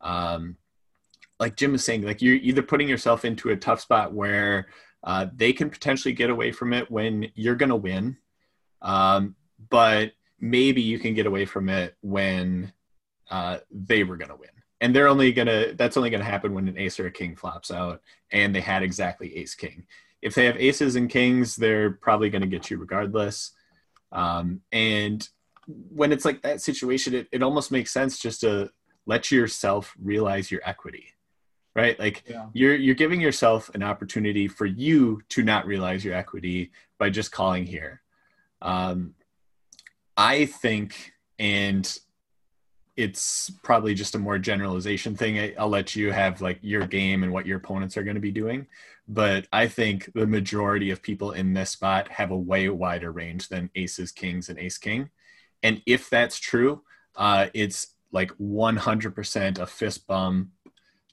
Um, 0.00 0.56
like 1.38 1.56
Jim 1.56 1.74
is 1.74 1.84
saying, 1.84 2.02
like 2.02 2.22
you're 2.22 2.36
either 2.36 2.62
putting 2.62 2.88
yourself 2.88 3.24
into 3.24 3.50
a 3.50 3.56
tough 3.56 3.80
spot 3.80 4.12
where 4.12 4.68
uh, 5.04 5.26
they 5.34 5.52
can 5.52 5.70
potentially 5.70 6.14
get 6.14 6.30
away 6.30 6.52
from 6.52 6.72
it 6.72 6.90
when 6.90 7.30
you're 7.34 7.56
going 7.56 7.68
to 7.68 7.76
win, 7.76 8.16
um, 8.80 9.34
but 9.70 10.12
maybe 10.38 10.82
you 10.82 10.98
can 10.98 11.14
get 11.14 11.26
away 11.26 11.44
from 11.44 11.68
it 11.68 11.96
when 12.00 12.72
uh, 13.30 13.58
they 13.70 14.04
were 14.04 14.16
going 14.16 14.30
to 14.30 14.36
win 14.36 14.50
and 14.82 14.94
they're 14.94 15.08
only 15.08 15.32
gonna 15.32 15.72
that's 15.74 15.96
only 15.96 16.10
gonna 16.10 16.24
happen 16.24 16.52
when 16.52 16.68
an 16.68 16.76
ace 16.76 17.00
or 17.00 17.06
a 17.06 17.10
king 17.10 17.34
flops 17.36 17.70
out 17.70 18.02
and 18.32 18.54
they 18.54 18.60
had 18.60 18.82
exactly 18.82 19.34
ace 19.36 19.54
king. 19.54 19.86
If 20.20 20.34
they 20.34 20.44
have 20.44 20.56
aces 20.56 20.96
and 20.96 21.08
kings 21.08 21.56
they're 21.56 21.92
probably 21.92 22.28
gonna 22.28 22.46
get 22.46 22.70
you 22.70 22.76
regardless. 22.76 23.52
Um, 24.10 24.60
and 24.72 25.26
when 25.66 26.12
it's 26.12 26.24
like 26.26 26.42
that 26.42 26.60
situation 26.60 27.14
it, 27.14 27.28
it 27.32 27.42
almost 27.42 27.70
makes 27.72 27.92
sense 27.92 28.18
just 28.18 28.40
to 28.40 28.70
let 29.06 29.30
yourself 29.30 29.94
realize 30.02 30.50
your 30.50 30.60
equity 30.64 31.06
right? 31.74 31.98
Like 31.98 32.24
Yeah. 32.28 32.48
you're 32.52 32.74
you're 32.74 32.94
giving 32.94 33.20
yourself 33.20 33.70
an 33.74 33.82
opportunity 33.82 34.46
for 34.46 34.66
you 34.66 35.22
to 35.30 35.42
not 35.42 35.64
realize 35.64 36.04
your 36.04 36.12
equity 36.14 36.70
by 36.98 37.08
just 37.08 37.32
calling 37.32 37.64
here. 37.64 38.02
Um, 38.60 39.14
i 40.16 40.44
think 40.44 41.12
and 41.38 41.98
it's 43.02 43.50
probably 43.62 43.94
just 43.94 44.14
a 44.14 44.18
more 44.18 44.38
generalization 44.38 45.16
thing. 45.16 45.54
I'll 45.58 45.68
let 45.68 45.96
you 45.96 46.12
have 46.12 46.40
like 46.40 46.58
your 46.62 46.86
game 46.86 47.24
and 47.24 47.32
what 47.32 47.46
your 47.46 47.58
opponents 47.58 47.96
are 47.96 48.04
going 48.04 48.14
to 48.14 48.20
be 48.20 48.30
doing. 48.30 48.68
But 49.08 49.48
I 49.52 49.66
think 49.66 50.10
the 50.14 50.26
majority 50.26 50.90
of 50.90 51.02
people 51.02 51.32
in 51.32 51.52
this 51.52 51.70
spot 51.70 52.08
have 52.08 52.30
a 52.30 52.36
way 52.36 52.68
wider 52.68 53.10
range 53.10 53.48
than 53.48 53.70
aces, 53.74 54.12
kings, 54.12 54.48
and 54.48 54.58
ace 54.58 54.78
king. 54.78 55.10
And 55.62 55.82
if 55.84 56.08
that's 56.08 56.38
true, 56.38 56.82
uh, 57.16 57.48
it's 57.52 57.94
like 58.12 58.30
100% 58.38 59.58
a 59.58 59.66
fist 59.66 60.06
bump. 60.06 60.50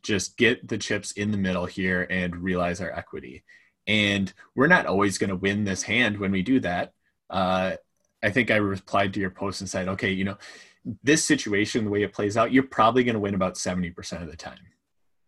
Just 0.04 0.38
get 0.38 0.68
the 0.68 0.78
chips 0.78 1.12
in 1.14 1.32
the 1.32 1.38
middle 1.38 1.66
here 1.66 2.06
and 2.10 2.36
realize 2.36 2.80
our 2.80 2.92
equity. 2.92 3.44
And 3.88 4.32
we're 4.56 4.68
not 4.68 4.86
always 4.86 5.18
going 5.18 5.32
to 5.32 5.36
win 5.36 5.64
this 5.64 5.82
hand 5.84 6.20
when 6.20 6.32
we 6.32 6.44
do 6.44 6.60
that. 6.60 6.94
Uh, 7.30 7.74
I 8.22 8.30
think 8.30 8.52
I 8.52 8.58
replied 8.58 9.14
to 9.14 9.20
your 9.20 9.30
post 9.30 9.62
and 9.62 9.70
said, 9.70 9.88
okay, 9.90 10.12
you 10.12 10.26
know, 10.26 10.38
this 11.04 11.24
situation, 11.26 11.86
the 11.86 11.92
way 11.92 12.04
it 12.04 12.14
plays 12.14 12.38
out, 12.38 12.52
you're 12.52 12.64
probably 12.64 13.04
going 13.04 13.14
to 13.16 13.20
win 13.20 13.36
about 13.36 13.56
70% 13.56 14.22
of 14.22 14.30
the 14.30 14.38
time. 14.38 14.60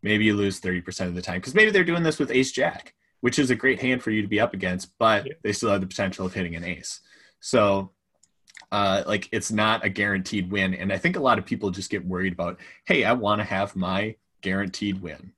Maybe 0.03 0.25
you 0.25 0.35
lose 0.35 0.59
30% 0.59 1.07
of 1.07 1.15
the 1.15 1.21
time 1.21 1.39
because 1.39 1.53
maybe 1.53 1.71
they're 1.71 1.83
doing 1.83 2.03
this 2.03 2.19
with 2.19 2.31
ace 2.31 2.51
jack, 2.51 2.93
which 3.19 3.37
is 3.37 3.51
a 3.51 3.55
great 3.55 3.81
hand 3.81 4.01
for 4.01 4.11
you 4.11 4.21
to 4.21 4.27
be 4.27 4.39
up 4.39 4.53
against, 4.53 4.97
but 4.97 5.27
Yeah. 5.27 5.33
they 5.43 5.53
still 5.53 5.69
have 5.69 5.81
the 5.81 5.87
potential 5.87 6.25
of 6.25 6.33
hitting 6.33 6.55
an 6.55 6.63
ace. 6.63 7.01
So, 7.39 7.91
uh, 8.71 9.03
like, 9.05 9.27
it's 9.31 9.51
not 9.51 9.85
a 9.85 9.89
guaranteed 9.89 10.49
win. 10.51 10.73
And 10.73 10.91
I 10.91 10.97
think 10.97 11.17
a 11.17 11.21
lot 11.21 11.37
of 11.37 11.45
people 11.45 11.69
just 11.71 11.89
get 11.91 12.05
worried 12.05 12.33
about, 12.33 12.59
hey, 12.85 13.03
I 13.03 13.13
want 13.13 13.39
to 13.39 13.45
have 13.45 13.75
my 13.75 14.15
guaranteed 14.41 15.01
win. 15.01 15.33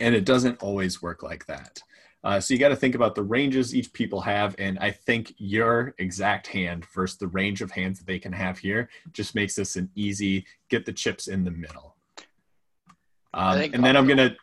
And 0.00 0.14
it 0.14 0.24
doesn't 0.24 0.62
always 0.62 1.02
work 1.02 1.22
like 1.22 1.46
that. 1.46 1.82
Uh, 2.24 2.40
so 2.40 2.54
you 2.54 2.58
got 2.58 2.70
to 2.70 2.76
think 2.76 2.94
about 2.94 3.14
the 3.14 3.22
ranges 3.22 3.74
each 3.74 3.92
people 3.92 4.22
have, 4.22 4.54
and 4.58 4.78
I 4.78 4.90
think 4.90 5.34
your 5.36 5.94
exact 5.98 6.46
hand 6.46 6.86
versus 6.86 7.18
the 7.18 7.28
range 7.28 7.60
of 7.60 7.70
hands 7.70 7.98
that 7.98 8.06
they 8.06 8.18
can 8.18 8.32
have 8.32 8.58
here 8.58 8.88
just 9.12 9.34
makes 9.34 9.54
this 9.54 9.76
an 9.76 9.90
easy 9.94 10.46
get 10.70 10.86
the 10.86 10.92
chips 10.92 11.28
in 11.28 11.44
the 11.44 11.50
middle. 11.50 11.96
Um, 13.34 13.58
and 13.58 13.84
then 13.84 13.94
I'm 13.94 14.06
gonna, 14.06 14.36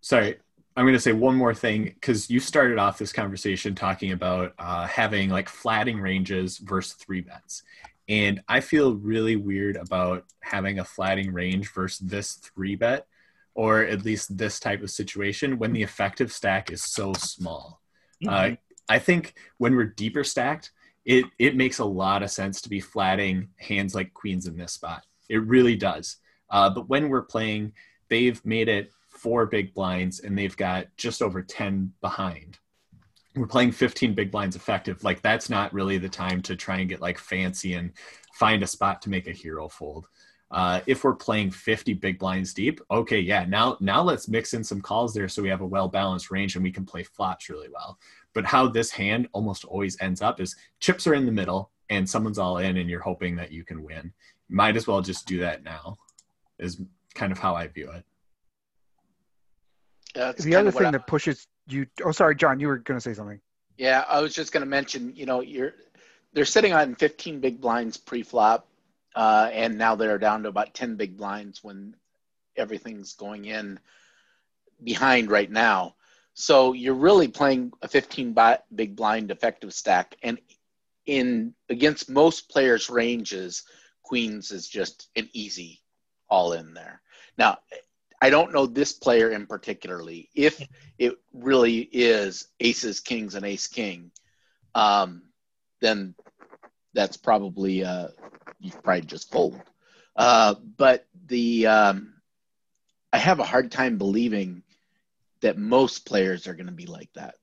sorry, 0.00 0.36
I'm 0.76 0.86
gonna 0.86 0.98
say 0.98 1.12
one 1.12 1.36
more 1.36 1.52
thing 1.52 1.84
because 1.84 2.30
you 2.30 2.40
started 2.40 2.78
off 2.78 2.96
this 2.96 3.12
conversation 3.12 3.74
talking 3.74 4.12
about 4.12 4.54
uh, 4.58 4.86
having 4.86 5.28
like 5.28 5.50
flatting 5.50 6.00
ranges 6.00 6.56
versus 6.56 6.94
three 6.94 7.20
bets, 7.20 7.64
and 8.08 8.40
I 8.48 8.60
feel 8.60 8.94
really 8.94 9.36
weird 9.36 9.76
about 9.76 10.24
having 10.40 10.78
a 10.78 10.84
flatting 10.84 11.34
range 11.34 11.70
versus 11.74 12.08
this 12.08 12.34
three 12.36 12.76
bet 12.76 13.06
or 13.56 13.82
at 13.82 14.04
least 14.04 14.36
this 14.36 14.60
type 14.60 14.82
of 14.82 14.90
situation 14.90 15.58
when 15.58 15.72
the 15.72 15.82
effective 15.82 16.30
stack 16.30 16.70
is 16.70 16.84
so 16.84 17.14
small. 17.14 17.80
Uh, 18.28 18.50
I 18.88 18.98
think 18.98 19.34
when 19.56 19.74
we're 19.74 19.84
deeper 19.84 20.22
stacked, 20.22 20.72
it 21.06 21.24
it 21.38 21.56
makes 21.56 21.78
a 21.78 21.84
lot 21.84 22.22
of 22.22 22.30
sense 22.30 22.60
to 22.60 22.68
be 22.68 22.80
flatting 22.80 23.48
hands 23.56 23.94
like 23.94 24.12
queens 24.12 24.46
in 24.46 24.56
this 24.56 24.72
spot. 24.72 25.04
It 25.28 25.42
really 25.44 25.74
does. 25.74 26.18
Uh, 26.50 26.70
but 26.70 26.88
when 26.88 27.08
we're 27.08 27.22
playing, 27.22 27.72
they've 28.08 28.44
made 28.44 28.68
it 28.68 28.92
four 29.08 29.46
big 29.46 29.72
blinds 29.72 30.20
and 30.20 30.36
they've 30.36 30.56
got 30.56 30.86
just 30.96 31.22
over 31.22 31.42
10 31.42 31.92
behind. 32.00 32.58
We're 33.34 33.46
playing 33.46 33.72
15 33.72 34.14
big 34.14 34.30
blinds 34.30 34.56
effective. 34.56 35.02
Like 35.02 35.22
that's 35.22 35.48
not 35.48 35.72
really 35.72 35.98
the 35.98 36.08
time 36.08 36.42
to 36.42 36.56
try 36.56 36.78
and 36.78 36.88
get 36.88 37.00
like 37.00 37.18
fancy 37.18 37.74
and 37.74 37.92
find 38.34 38.62
a 38.62 38.66
spot 38.66 39.02
to 39.02 39.10
make 39.10 39.26
a 39.26 39.32
hero 39.32 39.68
fold. 39.68 40.08
Uh, 40.50 40.80
if 40.86 41.02
we're 41.02 41.14
playing 41.14 41.50
50 41.50 41.94
big 41.94 42.18
blinds 42.18 42.54
deep, 42.54 42.80
okay, 42.90 43.18
yeah, 43.18 43.44
now 43.44 43.76
now 43.80 44.00
let's 44.00 44.28
mix 44.28 44.54
in 44.54 44.62
some 44.62 44.80
calls 44.80 45.12
there 45.12 45.28
so 45.28 45.42
we 45.42 45.48
have 45.48 45.60
a 45.60 45.66
well 45.66 45.88
balanced 45.88 46.30
range 46.30 46.54
and 46.54 46.62
we 46.62 46.70
can 46.70 46.84
play 46.84 47.02
flops 47.02 47.48
really 47.48 47.68
well. 47.72 47.98
But 48.32 48.44
how 48.44 48.68
this 48.68 48.90
hand 48.90 49.28
almost 49.32 49.64
always 49.64 50.00
ends 50.00 50.22
up 50.22 50.40
is 50.40 50.54
chips 50.78 51.06
are 51.06 51.14
in 51.14 51.26
the 51.26 51.32
middle 51.32 51.70
and 51.90 52.08
someone's 52.08 52.38
all 52.38 52.58
in 52.58 52.76
and 52.76 52.88
you're 52.88 53.00
hoping 53.00 53.34
that 53.36 53.50
you 53.50 53.64
can 53.64 53.82
win. 53.82 54.12
Might 54.48 54.76
as 54.76 54.86
well 54.86 55.00
just 55.00 55.26
do 55.26 55.40
that 55.40 55.64
now. 55.64 55.96
Is 56.58 56.80
kind 57.14 57.32
of 57.32 57.38
how 57.38 57.56
I 57.56 57.66
view 57.66 57.90
it. 57.90 58.04
Yeah, 60.14 60.32
the 60.32 60.54
other 60.54 60.70
thing 60.70 60.86
I- 60.86 60.90
that 60.92 61.06
pushes 61.06 61.46
you. 61.66 61.86
Oh, 62.04 62.12
sorry, 62.12 62.36
John. 62.36 62.60
You 62.60 62.68
were 62.68 62.78
going 62.78 62.96
to 62.96 63.02
say 63.02 63.14
something. 63.14 63.40
Yeah, 63.76 64.04
I 64.08 64.20
was 64.20 64.34
just 64.34 64.52
going 64.52 64.62
to 64.62 64.68
mention, 64.68 65.12
you 65.14 65.26
know, 65.26 65.40
you're 65.40 65.74
they're 66.32 66.44
sitting 66.44 66.72
on 66.72 66.94
15 66.94 67.40
big 67.40 67.60
blinds 67.60 67.96
pre-flop, 67.96 68.66
uh, 69.16 69.48
and 69.52 69.78
now 69.78 69.96
they're 69.96 70.18
down 70.18 70.42
to 70.42 70.50
about 70.50 70.74
10 70.74 70.96
big 70.96 71.16
blinds 71.16 71.64
when 71.64 71.96
everything's 72.54 73.14
going 73.14 73.46
in 73.46 73.80
behind 74.84 75.30
right 75.30 75.50
now. 75.50 75.96
So 76.34 76.74
you're 76.74 76.94
really 76.94 77.28
playing 77.28 77.72
a 77.80 77.88
15 77.88 78.34
bi- 78.34 78.58
big 78.74 78.94
blind 78.94 79.30
effective 79.30 79.72
stack, 79.72 80.16
and 80.22 80.38
in 81.06 81.54
against 81.70 82.10
most 82.10 82.50
players' 82.50 82.90
ranges, 82.90 83.64
queens 84.02 84.50
is 84.50 84.68
just 84.68 85.08
an 85.16 85.30
easy 85.32 85.80
all 86.28 86.52
in 86.52 86.74
there. 86.74 87.00
Now, 87.38 87.58
I 88.20 88.28
don't 88.28 88.52
know 88.52 88.66
this 88.66 88.92
player 88.92 89.30
in 89.30 89.46
particularly. 89.46 90.28
If 90.34 90.60
it 90.98 91.14
really 91.32 91.88
is 91.90 92.48
aces, 92.60 93.00
kings, 93.00 93.34
and 93.34 93.46
ace 93.46 93.66
king, 93.66 94.10
um, 94.74 95.22
then 95.80 96.14
that's 96.96 97.16
probably 97.16 97.84
uh, 97.84 98.08
you 98.60 98.72
probably 98.82 99.02
just 99.02 99.30
fold. 99.30 99.60
Uh, 100.16 100.54
but 100.76 101.06
the 101.26 101.66
um, 101.66 102.14
I 103.12 103.18
have 103.18 103.38
a 103.40 103.44
hard 103.44 103.70
time 103.70 103.98
believing 103.98 104.62
that 105.42 105.58
most 105.58 106.06
players 106.06 106.48
are 106.48 106.54
going 106.54 106.66
to 106.66 106.72
be 106.72 106.86
like 106.86 107.12
that. 107.14 107.36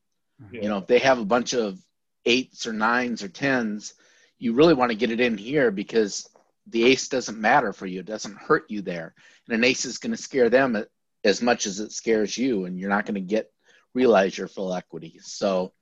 You 0.64 0.70
know, 0.70 0.80
if 0.80 0.88
they 0.88 1.00
have 1.00 1.20
a 1.20 1.26
bunch 1.26 1.54
of 1.54 1.80
eights 2.26 2.68
or 2.68 2.74
nines 2.74 3.24
or 3.24 3.30
tens, 3.30 3.94
you 4.40 4.54
really 4.54 4.74
want 4.74 4.92
to 4.92 4.98
get 4.98 5.12
it 5.12 5.22
in 5.22 5.38
here 5.38 5.72
because 5.72 6.28
the 6.68 6.84
ace 6.86 7.08
doesn't 7.10 7.40
matter 7.40 7.74
for 7.74 7.86
you. 7.86 8.00
It 8.00 8.06
doesn't 8.06 8.38
hurt 8.38 8.66
you 8.70 8.82
there. 8.82 9.14
And 9.48 9.56
an 9.56 9.64
ace 9.64 9.86
is 9.86 10.00
going 10.00 10.16
to 10.16 10.22
scare 10.22 10.50
them 10.50 10.84
as 11.24 11.42
much 11.42 11.66
as 11.66 11.80
it 11.80 11.92
scares 11.92 12.38
you, 12.38 12.66
and 12.66 12.80
you're 12.80 12.90
not 12.90 13.06
going 13.06 13.16
to 13.16 13.22
get 13.22 13.52
realize 13.94 14.38
your 14.38 14.48
full 14.48 14.74
equity. 14.74 15.20
So 15.22 15.74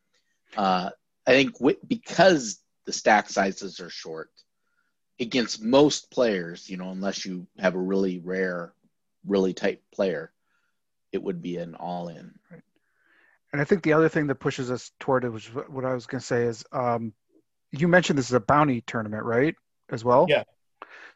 uh, 0.58 0.90
I 1.28 1.32
think 1.32 1.54
w- 1.60 1.78
because 1.88 2.60
the 2.86 2.94
stack 2.94 3.30
sizes 3.30 3.80
are 3.80 3.90
short 3.90 4.30
against 5.20 5.62
most 5.62 6.10
players, 6.12 6.70
you 6.70 6.78
know, 6.78 6.90
unless 6.90 7.26
you 7.26 7.46
have 7.60 7.76
a 7.76 7.80
really 7.80 8.20
rare, 8.20 8.74
really 9.26 9.54
tight 9.54 9.82
player, 9.94 10.32
it 11.12 11.22
would 11.22 11.42
be 11.42 11.58
an 11.58 11.76
all 11.76 12.08
in. 12.08 12.34
And 13.54 13.62
I 13.62 13.66
think 13.66 13.84
the 13.84 13.94
other 13.94 14.10
thing 14.10 14.28
that 14.28 14.36
pushes 14.36 14.72
us 14.72 14.92
toward 15.00 15.26
it 15.26 15.30
which 15.30 15.54
what 15.54 15.70
what 15.70 15.86
I 15.86 15.94
was 15.94 16.06
going 16.06 16.22
to 16.22 16.26
say 16.26 16.44
is 16.44 16.64
um, 16.72 17.14
you 17.72 17.88
mentioned 17.88 18.18
this 18.18 18.30
is 18.30 18.34
a 18.34 18.40
bounty 18.40 18.82
tournament, 18.82 19.24
right? 19.24 19.56
As 19.90 20.04
well. 20.04 20.26
Yeah. 20.30 20.44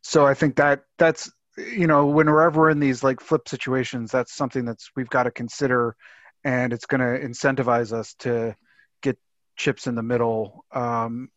So 0.01 0.25
I 0.25 0.33
think 0.33 0.57
that 0.57 0.83
that's 0.97 1.31
you 1.57 1.87
know 1.87 2.07
whenever 2.07 2.51
we're 2.51 2.69
in 2.69 2.79
these 2.79 3.03
like 3.03 3.21
flip 3.21 3.47
situations, 3.47 4.11
that's 4.11 4.33
something 4.35 4.65
that's 4.65 4.91
we've 4.95 5.09
got 5.09 5.23
to 5.23 5.31
consider, 5.31 5.95
and 6.43 6.73
it's 6.73 6.85
going 6.85 7.01
to 7.01 7.25
incentivize 7.25 7.93
us 7.93 8.13
to 8.19 8.55
get 9.01 9.17
chips 9.55 9.87
in 9.87 9.95
the 9.95 10.03
middle 10.03 10.65
um, 10.71 11.29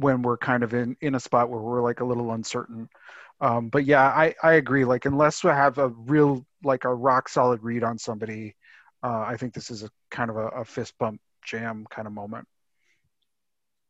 when 0.00 0.22
we're 0.22 0.38
kind 0.38 0.62
of 0.62 0.74
in 0.74 0.96
in 1.00 1.14
a 1.14 1.20
spot 1.20 1.50
where 1.50 1.60
we're 1.60 1.82
like 1.82 2.00
a 2.00 2.04
little 2.04 2.32
uncertain. 2.32 2.88
Um, 3.40 3.68
but 3.68 3.84
yeah, 3.84 4.02
I 4.02 4.34
I 4.42 4.54
agree. 4.54 4.84
Like 4.84 5.06
unless 5.06 5.44
we 5.44 5.50
have 5.50 5.78
a 5.78 5.88
real 5.88 6.46
like 6.64 6.84
a 6.84 6.94
rock 6.94 7.28
solid 7.28 7.62
read 7.62 7.84
on 7.84 7.98
somebody, 7.98 8.56
uh, 9.02 9.24
I 9.26 9.36
think 9.36 9.54
this 9.54 9.70
is 9.70 9.82
a 9.82 9.90
kind 10.10 10.30
of 10.30 10.36
a, 10.36 10.48
a 10.48 10.64
fist 10.64 10.94
bump 10.98 11.20
jam 11.44 11.86
kind 11.90 12.06
of 12.06 12.12
moment. 12.14 12.46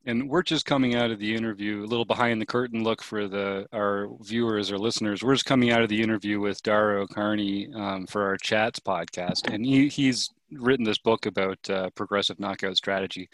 And 0.06 0.30
we're 0.30 0.42
just 0.42 0.64
coming 0.64 0.94
out 0.94 1.10
of 1.10 1.18
the 1.18 1.34
interview, 1.34 1.84
a 1.84 1.86
little 1.86 2.06
behind 2.06 2.40
the 2.40 2.46
curtain 2.46 2.82
look 2.82 3.02
for 3.02 3.28
the 3.28 3.66
our 3.72 4.08
viewers 4.22 4.72
or 4.72 4.78
listeners. 4.78 5.22
We're 5.22 5.34
just 5.34 5.44
coming 5.44 5.70
out 5.70 5.82
of 5.82 5.90
the 5.90 6.00
interview 6.00 6.40
with 6.40 6.62
Dara 6.62 7.02
O'Kearney 7.02 7.68
um, 7.74 8.06
for 8.06 8.24
our 8.24 8.38
Chats 8.38 8.80
podcast, 8.80 9.52
and 9.52 9.64
he, 9.64 9.88
he's 9.88 10.30
written 10.52 10.84
this 10.84 10.98
book 10.98 11.26
about 11.26 11.58
uh, 11.68 11.90
progressive 11.90 12.40
knockout 12.40 12.76
strategy. 12.76 13.28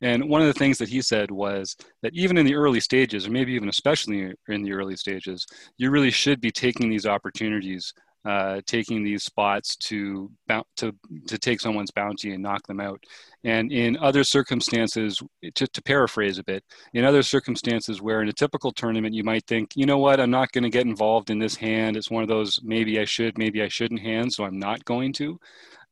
And 0.00 0.28
one 0.28 0.40
of 0.40 0.48
the 0.48 0.58
things 0.58 0.76
that 0.78 0.88
he 0.88 1.00
said 1.02 1.30
was 1.30 1.76
that 2.02 2.14
even 2.14 2.36
in 2.36 2.44
the 2.44 2.54
early 2.54 2.80
stages, 2.80 3.26
or 3.26 3.30
maybe 3.30 3.52
even 3.52 3.68
especially 3.68 4.34
in 4.48 4.62
the 4.62 4.72
early 4.72 4.96
stages, 4.96 5.46
you 5.76 5.90
really 5.90 6.10
should 6.10 6.40
be 6.40 6.50
taking 6.50 6.90
these 6.90 7.06
opportunities 7.06 7.94
uh, 8.24 8.60
taking 8.66 9.04
these 9.04 9.22
spots 9.22 9.76
to 9.76 10.30
to 10.76 10.94
to 11.26 11.38
take 11.38 11.60
someone's 11.60 11.90
bounty 11.90 12.32
and 12.32 12.42
knock 12.42 12.66
them 12.66 12.80
out. 12.80 13.02
And 13.44 13.72
in 13.72 13.96
other 13.98 14.24
circumstances, 14.24 15.22
to, 15.54 15.66
to 15.68 15.82
paraphrase 15.82 16.38
a 16.38 16.44
bit, 16.44 16.64
in 16.94 17.04
other 17.04 17.22
circumstances 17.22 18.02
where 18.02 18.20
in 18.20 18.28
a 18.28 18.32
typical 18.32 18.72
tournament 18.72 19.14
you 19.14 19.22
might 19.22 19.46
think, 19.46 19.76
you 19.76 19.86
know 19.86 19.98
what, 19.98 20.20
I'm 20.20 20.30
not 20.30 20.50
going 20.52 20.64
to 20.64 20.70
get 20.70 20.86
involved 20.86 21.30
in 21.30 21.38
this 21.38 21.54
hand. 21.54 21.96
It's 21.96 22.10
one 22.10 22.22
of 22.22 22.28
those 22.28 22.60
maybe 22.62 22.98
I 22.98 23.04
should, 23.04 23.38
maybe 23.38 23.62
I 23.62 23.68
shouldn't 23.68 24.00
hands, 24.00 24.36
so 24.36 24.44
I'm 24.44 24.58
not 24.58 24.84
going 24.84 25.12
to. 25.14 25.38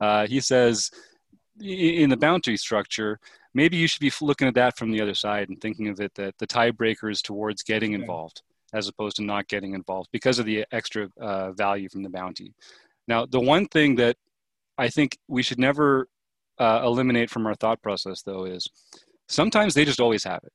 Uh, 0.00 0.26
he 0.26 0.40
says 0.40 0.90
in 1.60 2.10
the 2.10 2.16
bounty 2.16 2.56
structure, 2.56 3.20
maybe 3.54 3.76
you 3.76 3.86
should 3.86 4.00
be 4.00 4.12
looking 4.20 4.48
at 4.48 4.54
that 4.54 4.76
from 4.76 4.90
the 4.90 5.00
other 5.00 5.14
side 5.14 5.48
and 5.48 5.60
thinking 5.60 5.88
of 5.88 6.00
it 6.00 6.12
that 6.16 6.36
the 6.38 6.46
tiebreaker 6.46 7.10
is 7.10 7.22
towards 7.22 7.62
getting 7.62 7.92
involved 7.92 8.42
as 8.72 8.88
opposed 8.88 9.16
to 9.16 9.22
not 9.22 9.48
getting 9.48 9.74
involved 9.74 10.08
because 10.12 10.38
of 10.38 10.46
the 10.46 10.64
extra 10.72 11.08
uh, 11.20 11.52
value 11.52 11.88
from 11.88 12.02
the 12.02 12.10
bounty. 12.10 12.52
Now, 13.08 13.26
the 13.26 13.40
one 13.40 13.66
thing 13.66 13.96
that 13.96 14.16
I 14.78 14.88
think 14.88 15.18
we 15.28 15.42
should 15.42 15.58
never 15.58 16.08
uh, 16.58 16.82
eliminate 16.84 17.30
from 17.30 17.46
our 17.46 17.54
thought 17.54 17.80
process, 17.82 18.22
though, 18.22 18.44
is 18.44 18.68
sometimes 19.28 19.74
they 19.74 19.84
just 19.84 20.00
always 20.00 20.24
have 20.24 20.42
it. 20.44 20.52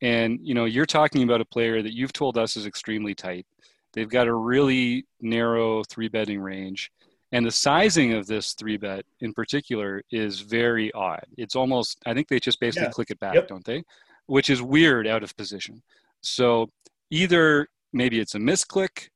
And 0.00 0.40
you 0.42 0.54
know, 0.54 0.64
you're 0.64 0.86
talking 0.86 1.22
about 1.22 1.40
a 1.40 1.44
player 1.44 1.80
that 1.82 1.94
you've 1.94 2.12
told 2.12 2.36
us 2.36 2.56
is 2.56 2.66
extremely 2.66 3.14
tight. 3.14 3.46
They've 3.92 4.08
got 4.08 4.26
a 4.26 4.34
really 4.34 5.06
narrow 5.20 5.84
three 5.84 6.08
betting 6.08 6.40
range, 6.40 6.90
and 7.30 7.46
the 7.46 7.50
sizing 7.50 8.12
of 8.14 8.26
this 8.26 8.54
three 8.54 8.76
bet 8.76 9.04
in 9.20 9.32
particular 9.32 10.02
is 10.10 10.40
very 10.40 10.92
odd. 10.92 11.24
It's 11.36 11.54
almost 11.54 11.98
I 12.04 12.14
think 12.14 12.28
they 12.28 12.40
just 12.40 12.58
basically 12.58 12.88
yeah. 12.88 12.92
click 12.92 13.10
it 13.10 13.20
back, 13.20 13.34
yep. 13.34 13.48
don't 13.48 13.64
they? 13.64 13.84
Which 14.26 14.50
is 14.50 14.60
weird 14.60 15.06
out 15.06 15.22
of 15.22 15.36
position. 15.36 15.82
So 16.20 16.68
either 17.12 17.68
maybe 17.92 18.18
it's 18.18 18.34
a 18.34 18.38
misclick. 18.38 19.10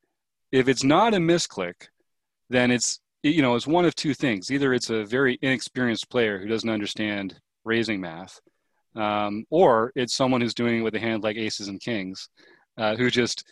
If 0.53 0.69
it's 0.69 0.85
not 0.85 1.15
a 1.15 1.17
misclick, 1.17 1.89
then 2.51 2.71
it's 2.71 3.01
you 3.23 3.43
know 3.43 3.57
it's 3.57 3.67
one 3.67 3.85
of 3.85 3.97
two 3.97 4.15
things. 4.15 4.53
Either 4.53 4.73
it's 4.73 4.91
a 4.91 5.05
very 5.05 5.39
inexperienced 5.43 6.09
player 6.11 6.39
who 6.39 6.47
doesn't 6.47 6.71
understand 6.71 7.41
raising 7.65 8.01
math, 8.01 8.39
um, 8.95 9.45
or 9.51 9.93
it's 9.97 10.15
someone 10.15 10.41
who's 10.41 10.55
doing 10.55 10.81
it 10.81 10.83
with 10.83 10.95
a 10.95 11.01
hand 11.01 11.25
like 11.25 11.37
aces 11.37 11.69
and 11.69 11.81
kings, 11.81 12.29
uh, 12.79 12.95
who 12.95 13.11
just 13.11 13.45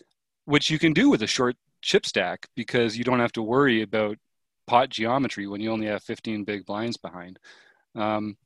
which 0.44 0.70
you 0.70 0.78
can 0.78 0.92
do 0.92 1.08
with 1.08 1.22
a 1.22 1.26
short 1.26 1.56
chip 1.80 2.06
stack 2.06 2.46
because 2.54 2.96
you 2.96 3.02
don't 3.04 3.20
have 3.20 3.32
to 3.32 3.42
worry 3.42 3.82
about 3.82 4.16
pot 4.66 4.90
geometry 4.90 5.46
when 5.46 5.60
you 5.60 5.70
only 5.70 5.86
have 5.86 6.02
15 6.02 6.44
big 6.44 6.66
blinds 6.66 6.96
behind. 6.98 7.38
Um, 7.94 8.36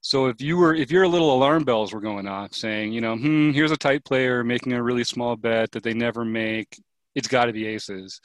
so 0.00 0.26
if 0.26 0.40
you 0.40 0.56
were, 0.56 0.74
if 0.74 0.90
your 0.90 1.08
little 1.08 1.34
alarm 1.34 1.64
bells 1.64 1.92
were 1.92 2.00
going 2.00 2.26
off, 2.26 2.54
saying, 2.54 2.92
you 2.92 3.00
know, 3.00 3.16
hmm, 3.16 3.50
here's 3.50 3.72
a 3.72 3.76
tight 3.76 4.04
player 4.04 4.44
making 4.44 4.72
a 4.72 4.82
really 4.82 5.04
small 5.04 5.36
bet 5.36 5.72
that 5.72 5.82
they 5.82 5.94
never 5.94 6.24
make, 6.24 6.80
it's 7.14 7.28
got 7.28 7.46
to 7.46 7.52
be 7.52 7.66
aces. 7.66 8.20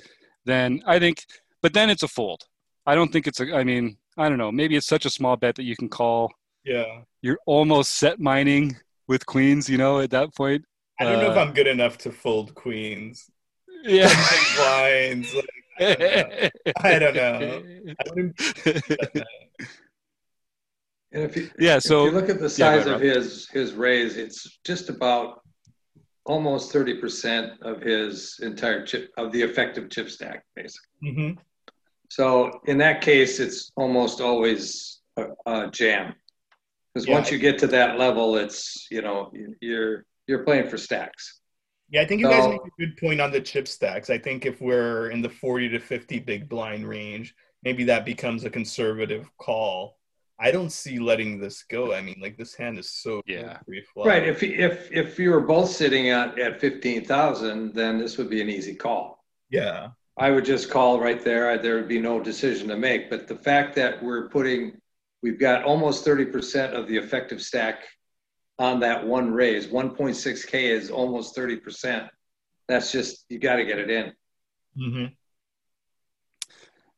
Then 0.46 0.84
I 0.86 1.00
think, 1.00 1.26
but 1.62 1.74
then 1.74 1.90
it's 1.90 2.04
a 2.04 2.08
fold. 2.08 2.44
I 2.86 2.96
don't 2.96 3.12
think 3.12 3.28
it's 3.28 3.40
a. 3.40 3.56
I 3.56 3.64
mean, 3.64 3.98
I 4.18 4.30
don't 4.30 4.38
know. 4.38 4.52
Maybe 4.52 4.76
it's 4.76 4.88
such 4.88 5.06
a 5.06 5.10
small 5.10 5.36
bet 5.38 5.56
that 5.56 5.64
you 5.64 5.76
can 5.76 5.90
call. 5.90 6.32
Yeah. 6.64 7.02
You're 7.22 7.40
almost 7.46 7.96
set 7.96 8.20
mining 8.20 8.76
with 9.08 9.26
queens. 9.26 9.70
You 9.70 9.78
know, 9.78 10.00
at 10.00 10.12
that 10.12 10.36
point. 10.36 10.66
I 11.00 11.06
don't 11.06 11.16
uh, 11.16 11.22
know 11.22 11.32
if 11.32 11.38
uh, 11.38 11.42
I'm 11.42 11.54
good 11.54 11.68
enough 11.68 11.98
to 12.00 12.12
fold 12.12 12.54
queens. 12.56 13.30
Yeah. 13.84 14.14
blinds. 14.58 15.34
Like, 15.34 15.46
I 15.80 17.00
don't 17.00 17.16
know. 17.16 17.64
I 18.00 18.04
don't 18.04 18.66
know. 18.66 19.24
And 21.14 21.24
if 21.24 21.36
you, 21.38 21.50
yeah, 21.60 21.78
so 21.78 22.08
if 22.08 22.12
you 22.12 22.20
look 22.20 22.30
at 22.30 22.40
the 22.40 22.50
size 22.50 22.88
yeah, 22.88 22.96
of 22.96 23.02
his 23.02 23.48
his 23.50 23.74
raise, 23.74 24.18
it's 24.18 24.58
just 24.66 24.90
about 24.90 25.42
almost 26.26 26.72
thirty 26.72 27.00
percent 27.00 27.52
of 27.62 27.82
his 27.82 28.40
entire 28.42 28.84
chip 28.84 29.12
of 29.18 29.32
the 29.32 29.42
effective 29.42 29.92
chip 29.92 30.10
stack, 30.10 30.44
basically. 30.56 30.88
Mm-hmm. 31.04 31.40
So 32.10 32.60
in 32.66 32.80
that 32.80 33.02
case, 33.02 33.40
it's 33.40 33.72
almost 33.76 34.22
always 34.22 35.02
a, 35.18 35.28
a 35.46 35.70
jam, 35.70 36.16
because 36.94 37.08
yeah. 37.08 37.14
once 37.14 37.32
you 37.32 37.38
get 37.38 37.60
to 37.60 37.68
that 37.68 38.00
level, 38.00 38.36
it's 38.36 38.88
you 38.90 39.04
know 39.04 39.32
you're 39.62 40.06
you're 40.26 40.44
playing 40.44 40.68
for 40.68 40.78
stacks. 40.80 41.42
Yeah, 41.90 42.02
I 42.02 42.06
think 42.06 42.22
you 42.22 42.28
so, 42.28 42.32
guys 42.32 42.50
make 42.50 42.62
a 42.62 42.80
good 42.80 42.98
point 42.98 43.22
on 43.22 43.30
the 43.30 43.40
chip 43.40 43.68
stacks. 43.68 44.10
I 44.10 44.18
think 44.18 44.48
if 44.48 44.62
we're 44.62 45.12
in 45.12 45.22
the 45.22 45.30
40 45.30 45.70
to 45.70 45.80
50 45.80 46.20
big 46.22 46.50
blind 46.50 46.88
range, 46.88 47.36
maybe 47.62 47.84
that 47.84 48.04
becomes 48.04 48.46
a 48.46 48.50
conservative 48.50 49.30
call 49.38 50.00
I 50.44 50.52
don't 50.52 50.72
see 50.72 51.00
letting 51.00 51.40
this 51.40 51.64
go. 51.64 51.94
I 51.94 52.02
mean, 52.02 52.18
like 52.22 52.38
this 52.38 52.54
hand 52.54 52.78
is 52.78 52.92
so 52.92 53.22
yeah 53.26 53.60
right. 53.96 54.28
If 54.28 54.44
if 54.44 54.92
if 54.92 55.18
you 55.18 55.32
were 55.32 55.40
both 55.40 55.70
sitting 55.70 56.10
at 56.10 56.38
at 56.38 56.60
fifteen 56.60 57.06
thousand, 57.06 57.74
then 57.74 57.98
this 57.98 58.18
would 58.18 58.30
be 58.30 58.42
an 58.42 58.50
easy 58.50 58.76
call. 58.76 59.24
Yeah, 59.50 59.92
I 60.18 60.32
would 60.32 60.44
just 60.44 60.70
call 60.70 61.00
right 61.00 61.24
there. 61.24 61.58
There 61.58 61.78
would 61.78 61.88
be 61.88 62.02
no 62.02 62.20
decision 62.20 62.68
to 62.68 62.76
make. 62.76 63.10
But 63.10 63.30
the 63.30 63.38
fact 63.38 63.74
that 63.76 64.04
we're 64.04 64.28
putting, 64.28 64.82
we've 65.22 65.40
got 65.40 65.64
almost 65.64 66.04
thirty 66.04 66.26
percent 66.26 66.74
of 66.74 66.90
the 66.90 66.98
effective 66.98 67.42
stack 67.42 67.86
on 68.60 68.82
that 68.82 69.08
one 69.08 69.32
raise. 69.32 69.70
One 69.70 69.96
point 69.96 70.18
six 70.18 70.44
k 70.44 70.72
is 70.72 70.92
almost 70.92 71.36
thirty 71.36 71.56
percent. 71.56 72.10
That's 72.68 72.92
just 72.92 73.24
you 73.30 73.40
got 73.40 73.56
to 73.56 73.66
get 73.66 73.80
it 73.80 73.90
in. 73.90 74.14
Mm-hmm. 74.78 75.06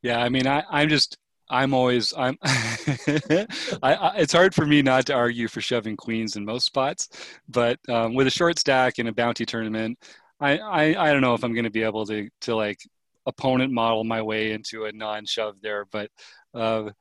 Yeah, 0.02 0.20
I 0.20 0.30
mean, 0.30 0.48
I, 0.48 0.64
I'm 0.68 0.90
just 0.90 1.18
I'm 1.50 1.74
always 1.74 2.14
I'm. 2.18 2.38
I, 2.44 3.48
I, 3.84 4.16
it's 4.18 4.34
hard 4.34 4.56
for 4.56 4.66
me 4.66 4.82
not 4.82 5.06
to 5.08 5.14
argue 5.14 5.48
for 5.48 5.62
shoving 5.62 5.96
queens 5.96 6.36
in 6.36 6.46
most 6.46 6.66
spots, 6.66 7.10
but 7.48 7.80
um, 7.90 8.16
with 8.16 8.28
a 8.28 8.32
short 8.32 8.60
stack 8.60 9.00
in 9.00 9.08
a 9.08 9.14
bounty 9.14 9.46
tournament, 9.46 9.98
I, 10.40 10.58
I 10.58 11.10
I 11.10 11.14
don't 11.14 11.22
know 11.22 11.34
if 11.34 11.44
I'm 11.44 11.54
going 11.54 11.66
to 11.66 11.70
be 11.70 11.84
able 11.84 12.06
to 12.08 12.30
to 12.42 12.56
like 12.56 12.80
opponent 13.26 13.72
model 13.72 14.04
my 14.04 14.22
way 14.22 14.52
into 14.52 14.86
a 14.86 14.92
non-shove 14.92 15.62
there, 15.62 15.86
but. 15.92 16.10
Uh, 16.54 16.92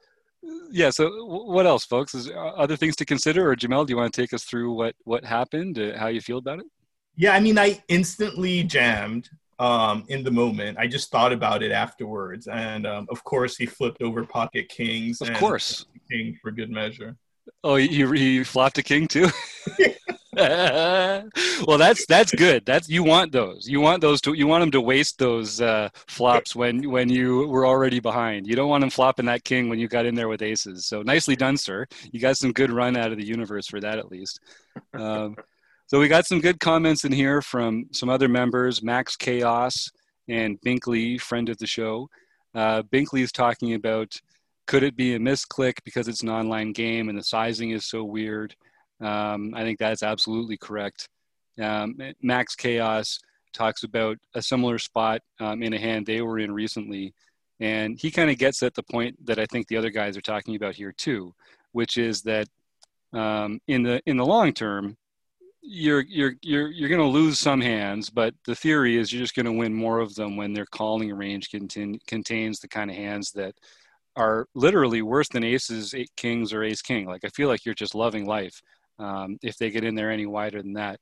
yeah. 0.70 0.90
So, 0.90 1.08
what 1.24 1.64
else, 1.64 1.86
folks? 1.86 2.14
Is 2.14 2.28
uh, 2.28 2.34
other 2.34 2.76
things 2.76 2.96
to 2.96 3.06
consider, 3.06 3.50
or 3.50 3.56
Jamel, 3.56 3.86
do 3.86 3.92
you 3.92 3.96
want 3.96 4.12
to 4.12 4.20
take 4.20 4.34
us 4.34 4.44
through 4.44 4.74
what 4.74 4.94
what 5.04 5.24
happened, 5.24 5.78
uh, 5.78 5.96
how 5.96 6.08
you 6.08 6.20
feel 6.20 6.36
about 6.36 6.58
it? 6.58 6.66
Yeah, 7.16 7.32
I 7.32 7.40
mean, 7.40 7.58
I 7.58 7.82
instantly 7.88 8.62
jammed 8.64 9.30
um, 9.58 10.04
in 10.08 10.22
the 10.24 10.30
moment. 10.30 10.78
I 10.78 10.86
just 10.86 11.10
thought 11.10 11.32
about 11.32 11.62
it 11.62 11.72
afterwards, 11.72 12.46
and 12.46 12.86
um, 12.86 13.06
of 13.10 13.22
course, 13.24 13.56
he 13.56 13.66
flipped 13.66 14.02
over 14.02 14.24
pocket 14.24 14.68
kings. 14.68 15.20
Of 15.20 15.32
course, 15.34 15.86
king 16.10 16.38
for 16.40 16.50
good 16.50 16.70
measure. 16.70 17.16
Oh, 17.62 17.76
he 17.76 17.88
he 17.88 18.44
flopped 18.44 18.78
a 18.78 18.82
king 18.82 19.06
too. 19.06 19.28
well, 20.36 21.78
that's 21.78 22.06
that's 22.06 22.34
good. 22.34 22.64
That's 22.66 22.88
you 22.88 23.02
want 23.02 23.32
those. 23.32 23.68
You 23.68 23.80
want 23.80 24.00
those 24.00 24.20
to. 24.22 24.32
You 24.32 24.46
want 24.46 24.62
them 24.62 24.70
to 24.72 24.80
waste 24.80 25.18
those 25.18 25.60
uh, 25.60 25.88
flops 25.94 26.56
when 26.56 26.90
when 26.90 27.08
you 27.08 27.46
were 27.48 27.66
already 27.66 28.00
behind. 28.00 28.46
You 28.46 28.56
don't 28.56 28.68
want 28.68 28.80
them 28.80 28.90
flopping 28.90 29.26
that 29.26 29.44
king 29.44 29.68
when 29.68 29.78
you 29.78 29.88
got 29.88 30.06
in 30.06 30.14
there 30.14 30.28
with 30.28 30.42
aces. 30.42 30.86
So 30.86 31.02
nicely 31.02 31.36
done, 31.36 31.56
sir. 31.56 31.86
You 32.10 32.20
got 32.20 32.36
some 32.36 32.52
good 32.52 32.70
run 32.70 32.96
out 32.96 33.12
of 33.12 33.18
the 33.18 33.26
universe 33.26 33.66
for 33.66 33.80
that, 33.80 33.98
at 33.98 34.10
least. 34.10 34.40
Um, 34.94 35.36
so 35.86 36.00
we 36.00 36.08
got 36.08 36.26
some 36.26 36.40
good 36.40 36.60
comments 36.60 37.04
in 37.04 37.12
here 37.12 37.42
from 37.42 37.86
some 37.92 38.08
other 38.08 38.28
members, 38.28 38.82
Max 38.82 39.16
Chaos 39.16 39.90
and 40.28 40.60
Binkley, 40.62 41.20
friend 41.20 41.48
of 41.48 41.58
the 41.58 41.66
show. 41.66 42.08
Uh, 42.54 42.82
Binkley 42.82 43.20
is 43.20 43.32
talking 43.32 43.74
about 43.74 44.18
could 44.66 44.82
it 44.82 44.96
be 44.96 45.14
a 45.14 45.18
misclick 45.18 45.78
because 45.84 46.08
it's 46.08 46.22
an 46.22 46.30
online 46.30 46.72
game 46.72 47.08
and 47.08 47.18
the 47.18 47.22
sizing 47.22 47.70
is 47.70 47.84
so 47.84 48.02
weird. 48.02 48.56
Um, 49.00 49.52
I 49.54 49.62
think 49.62 49.78
that's 49.78 50.02
absolutely 50.02 50.56
correct. 50.56 51.08
Um, 51.60 51.98
Max 52.22 52.54
Chaos 52.54 53.20
talks 53.52 53.82
about 53.82 54.16
a 54.34 54.42
similar 54.42 54.78
spot 54.78 55.20
um, 55.38 55.62
in 55.62 55.74
a 55.74 55.78
hand 55.78 56.06
they 56.06 56.22
were 56.22 56.38
in 56.38 56.52
recently, 56.52 57.14
and 57.60 57.98
he 58.00 58.10
kind 58.10 58.30
of 58.30 58.38
gets 58.38 58.62
at 58.62 58.74
the 58.74 58.82
point 58.82 59.24
that 59.26 59.38
I 59.38 59.46
think 59.46 59.68
the 59.68 59.76
other 59.76 59.90
guys 59.90 60.16
are 60.16 60.22
talking 60.22 60.56
about 60.56 60.74
here 60.74 60.92
too, 60.92 61.34
which 61.72 61.98
is 61.98 62.22
that 62.22 62.48
um, 63.12 63.60
in 63.68 63.82
the 63.82 64.00
in 64.06 64.16
the 64.16 64.26
long 64.26 64.52
term, 64.52 64.96
you're 65.66 66.02
you're 66.02 66.34
you're 66.42 66.70
you're 66.70 66.88
going 66.88 67.00
to 67.00 67.06
lose 67.06 67.38
some 67.38 67.60
hands, 67.60 68.10
but 68.10 68.34
the 68.44 68.54
theory 68.54 68.98
is 68.98 69.12
you're 69.12 69.22
just 69.22 69.34
going 69.34 69.46
to 69.46 69.52
win 69.52 69.72
more 69.72 69.98
of 70.00 70.14
them 70.14 70.36
when 70.36 70.52
their 70.52 70.66
calling 70.66 71.12
range 71.12 71.50
contain, 71.50 71.98
contains 72.06 72.60
the 72.60 72.68
kind 72.68 72.90
of 72.90 72.96
hands 72.96 73.32
that 73.32 73.54
are 74.14 74.46
literally 74.54 75.00
worse 75.02 75.28
than 75.28 75.42
aces, 75.42 75.94
eight 75.94 76.10
kings, 76.16 76.52
or 76.52 76.62
ace 76.62 76.82
king. 76.82 77.06
Like 77.06 77.24
I 77.24 77.28
feel 77.28 77.48
like 77.48 77.64
you're 77.64 77.74
just 77.74 77.94
loving 77.94 78.26
life 78.26 78.60
um, 78.98 79.38
if 79.42 79.56
they 79.56 79.70
get 79.70 79.84
in 79.84 79.94
there 79.94 80.10
any 80.10 80.26
wider 80.26 80.60
than 80.60 80.74
that. 80.74 81.00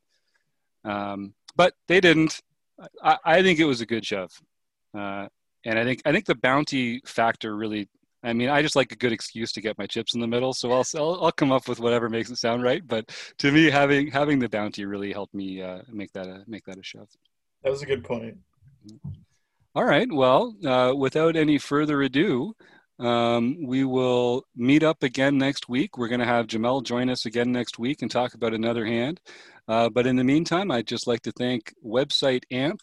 Um, 0.85 1.35
but 1.57 1.75
they 1.88 2.01
didn't. 2.01 2.40
I, 3.03 3.18
I, 3.25 3.42
think 3.42 3.59
it 3.59 3.64
was 3.64 3.81
a 3.81 3.87
good 3.87 4.07
shove, 4.07 4.33
uh, 4.96 5.27
and 5.64 5.79
I 5.79 5.85
think 5.85 6.03
I 6.05 6.12
think 6.12 6.25
the 6.25 6.35
bounty 6.35 7.01
factor 7.05 7.55
really 7.55 7.88
I 8.22 8.32
mean, 8.32 8.48
I 8.48 8.62
just 8.62 8.76
like 8.76 8.92
a 8.92 8.96
good 8.96 9.12
excuse 9.12 9.52
to 9.52 9.61
get 9.61 9.78
my 9.78 9.87
chips 9.87 10.14
in 10.14 10.20
the 10.20 10.26
middle, 10.26 10.52
so 10.52 10.72
I'll 10.72 10.85
I'll, 10.96 11.24
I'll 11.24 11.32
come 11.32 11.52
up 11.52 11.68
with 11.68 11.80
whatever 11.80 12.08
makes 12.08 12.30
it 12.30 12.37
sound 12.37 12.62
right. 12.62 12.87
But 12.87 13.11
to 13.38 13.50
me, 13.50 13.70
having 13.70 14.08
having 14.08 14.38
the 14.38 14.48
bounty 14.48 14.85
really 14.85 15.12
helped 15.12 15.35
me 15.35 15.61
uh, 15.61 15.80
make 15.88 16.12
that 16.12 16.26
a 16.26 16.44
make 16.46 16.64
that 16.66 16.78
a 16.78 16.82
shove. 16.82 17.08
That 17.62 17.70
was 17.70 17.82
a 17.82 17.87
good 17.87 18.04
point. 18.04 18.37
All 19.74 19.85
right. 19.85 20.11
Well, 20.11 20.54
uh, 20.64 20.92
without 20.96 21.35
any 21.37 21.58
further 21.58 22.02
ado, 22.02 22.54
um, 22.98 23.56
we 23.64 23.85
will 23.85 24.44
meet 24.54 24.82
up 24.82 25.02
again 25.02 25.38
next 25.38 25.68
week. 25.68 25.96
We're 25.96 26.08
going 26.08 26.20
to 26.20 26.26
have 26.26 26.46
Jamel 26.46 26.85
join 26.85 27.08
us 27.08 27.26
again 27.26 27.50
next 27.50 27.78
week 27.78 28.02
and 28.02 28.11
talk 28.11 28.35
about 28.35 28.54
another 28.54 28.85
hand. 28.85 29.20
Uh, 29.68 29.88
but 29.88 30.06
in 30.06 30.16
the 30.16 30.24
meantime, 30.24 30.70
I'd 30.70 30.87
just 30.87 31.06
like 31.06 31.22
to 31.22 31.32
thank 31.32 31.72
website 31.85 32.42
AMP, 32.50 32.80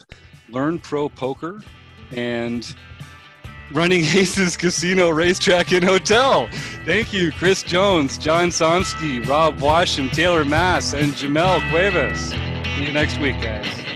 Learn 0.50 0.80
Pro 0.80 1.10
Poker, 1.10 1.62
and 2.12 2.76
Running 3.72 4.04
Aces 4.16 4.58
Casino, 4.58 5.10
Racetrack, 5.10 5.72
and 5.72 5.84
Hotel. 5.84 6.50
Thank 6.86 7.14
you, 7.14 7.32
Chris 7.32 7.64
Jones, 7.64 8.18
John 8.18 8.50
Somsky, 8.50 9.26
Rob 9.28 9.58
Washam, 9.60 10.12
Taylor 10.12 10.46
Moss, 10.46 10.94
and 10.94 11.14
Jamel 11.14 11.60
Cuevas. 11.70 12.30
See 12.30 12.86
you 12.86 12.92
next 12.92 13.20
week, 13.20 13.40
guys. 13.42 13.89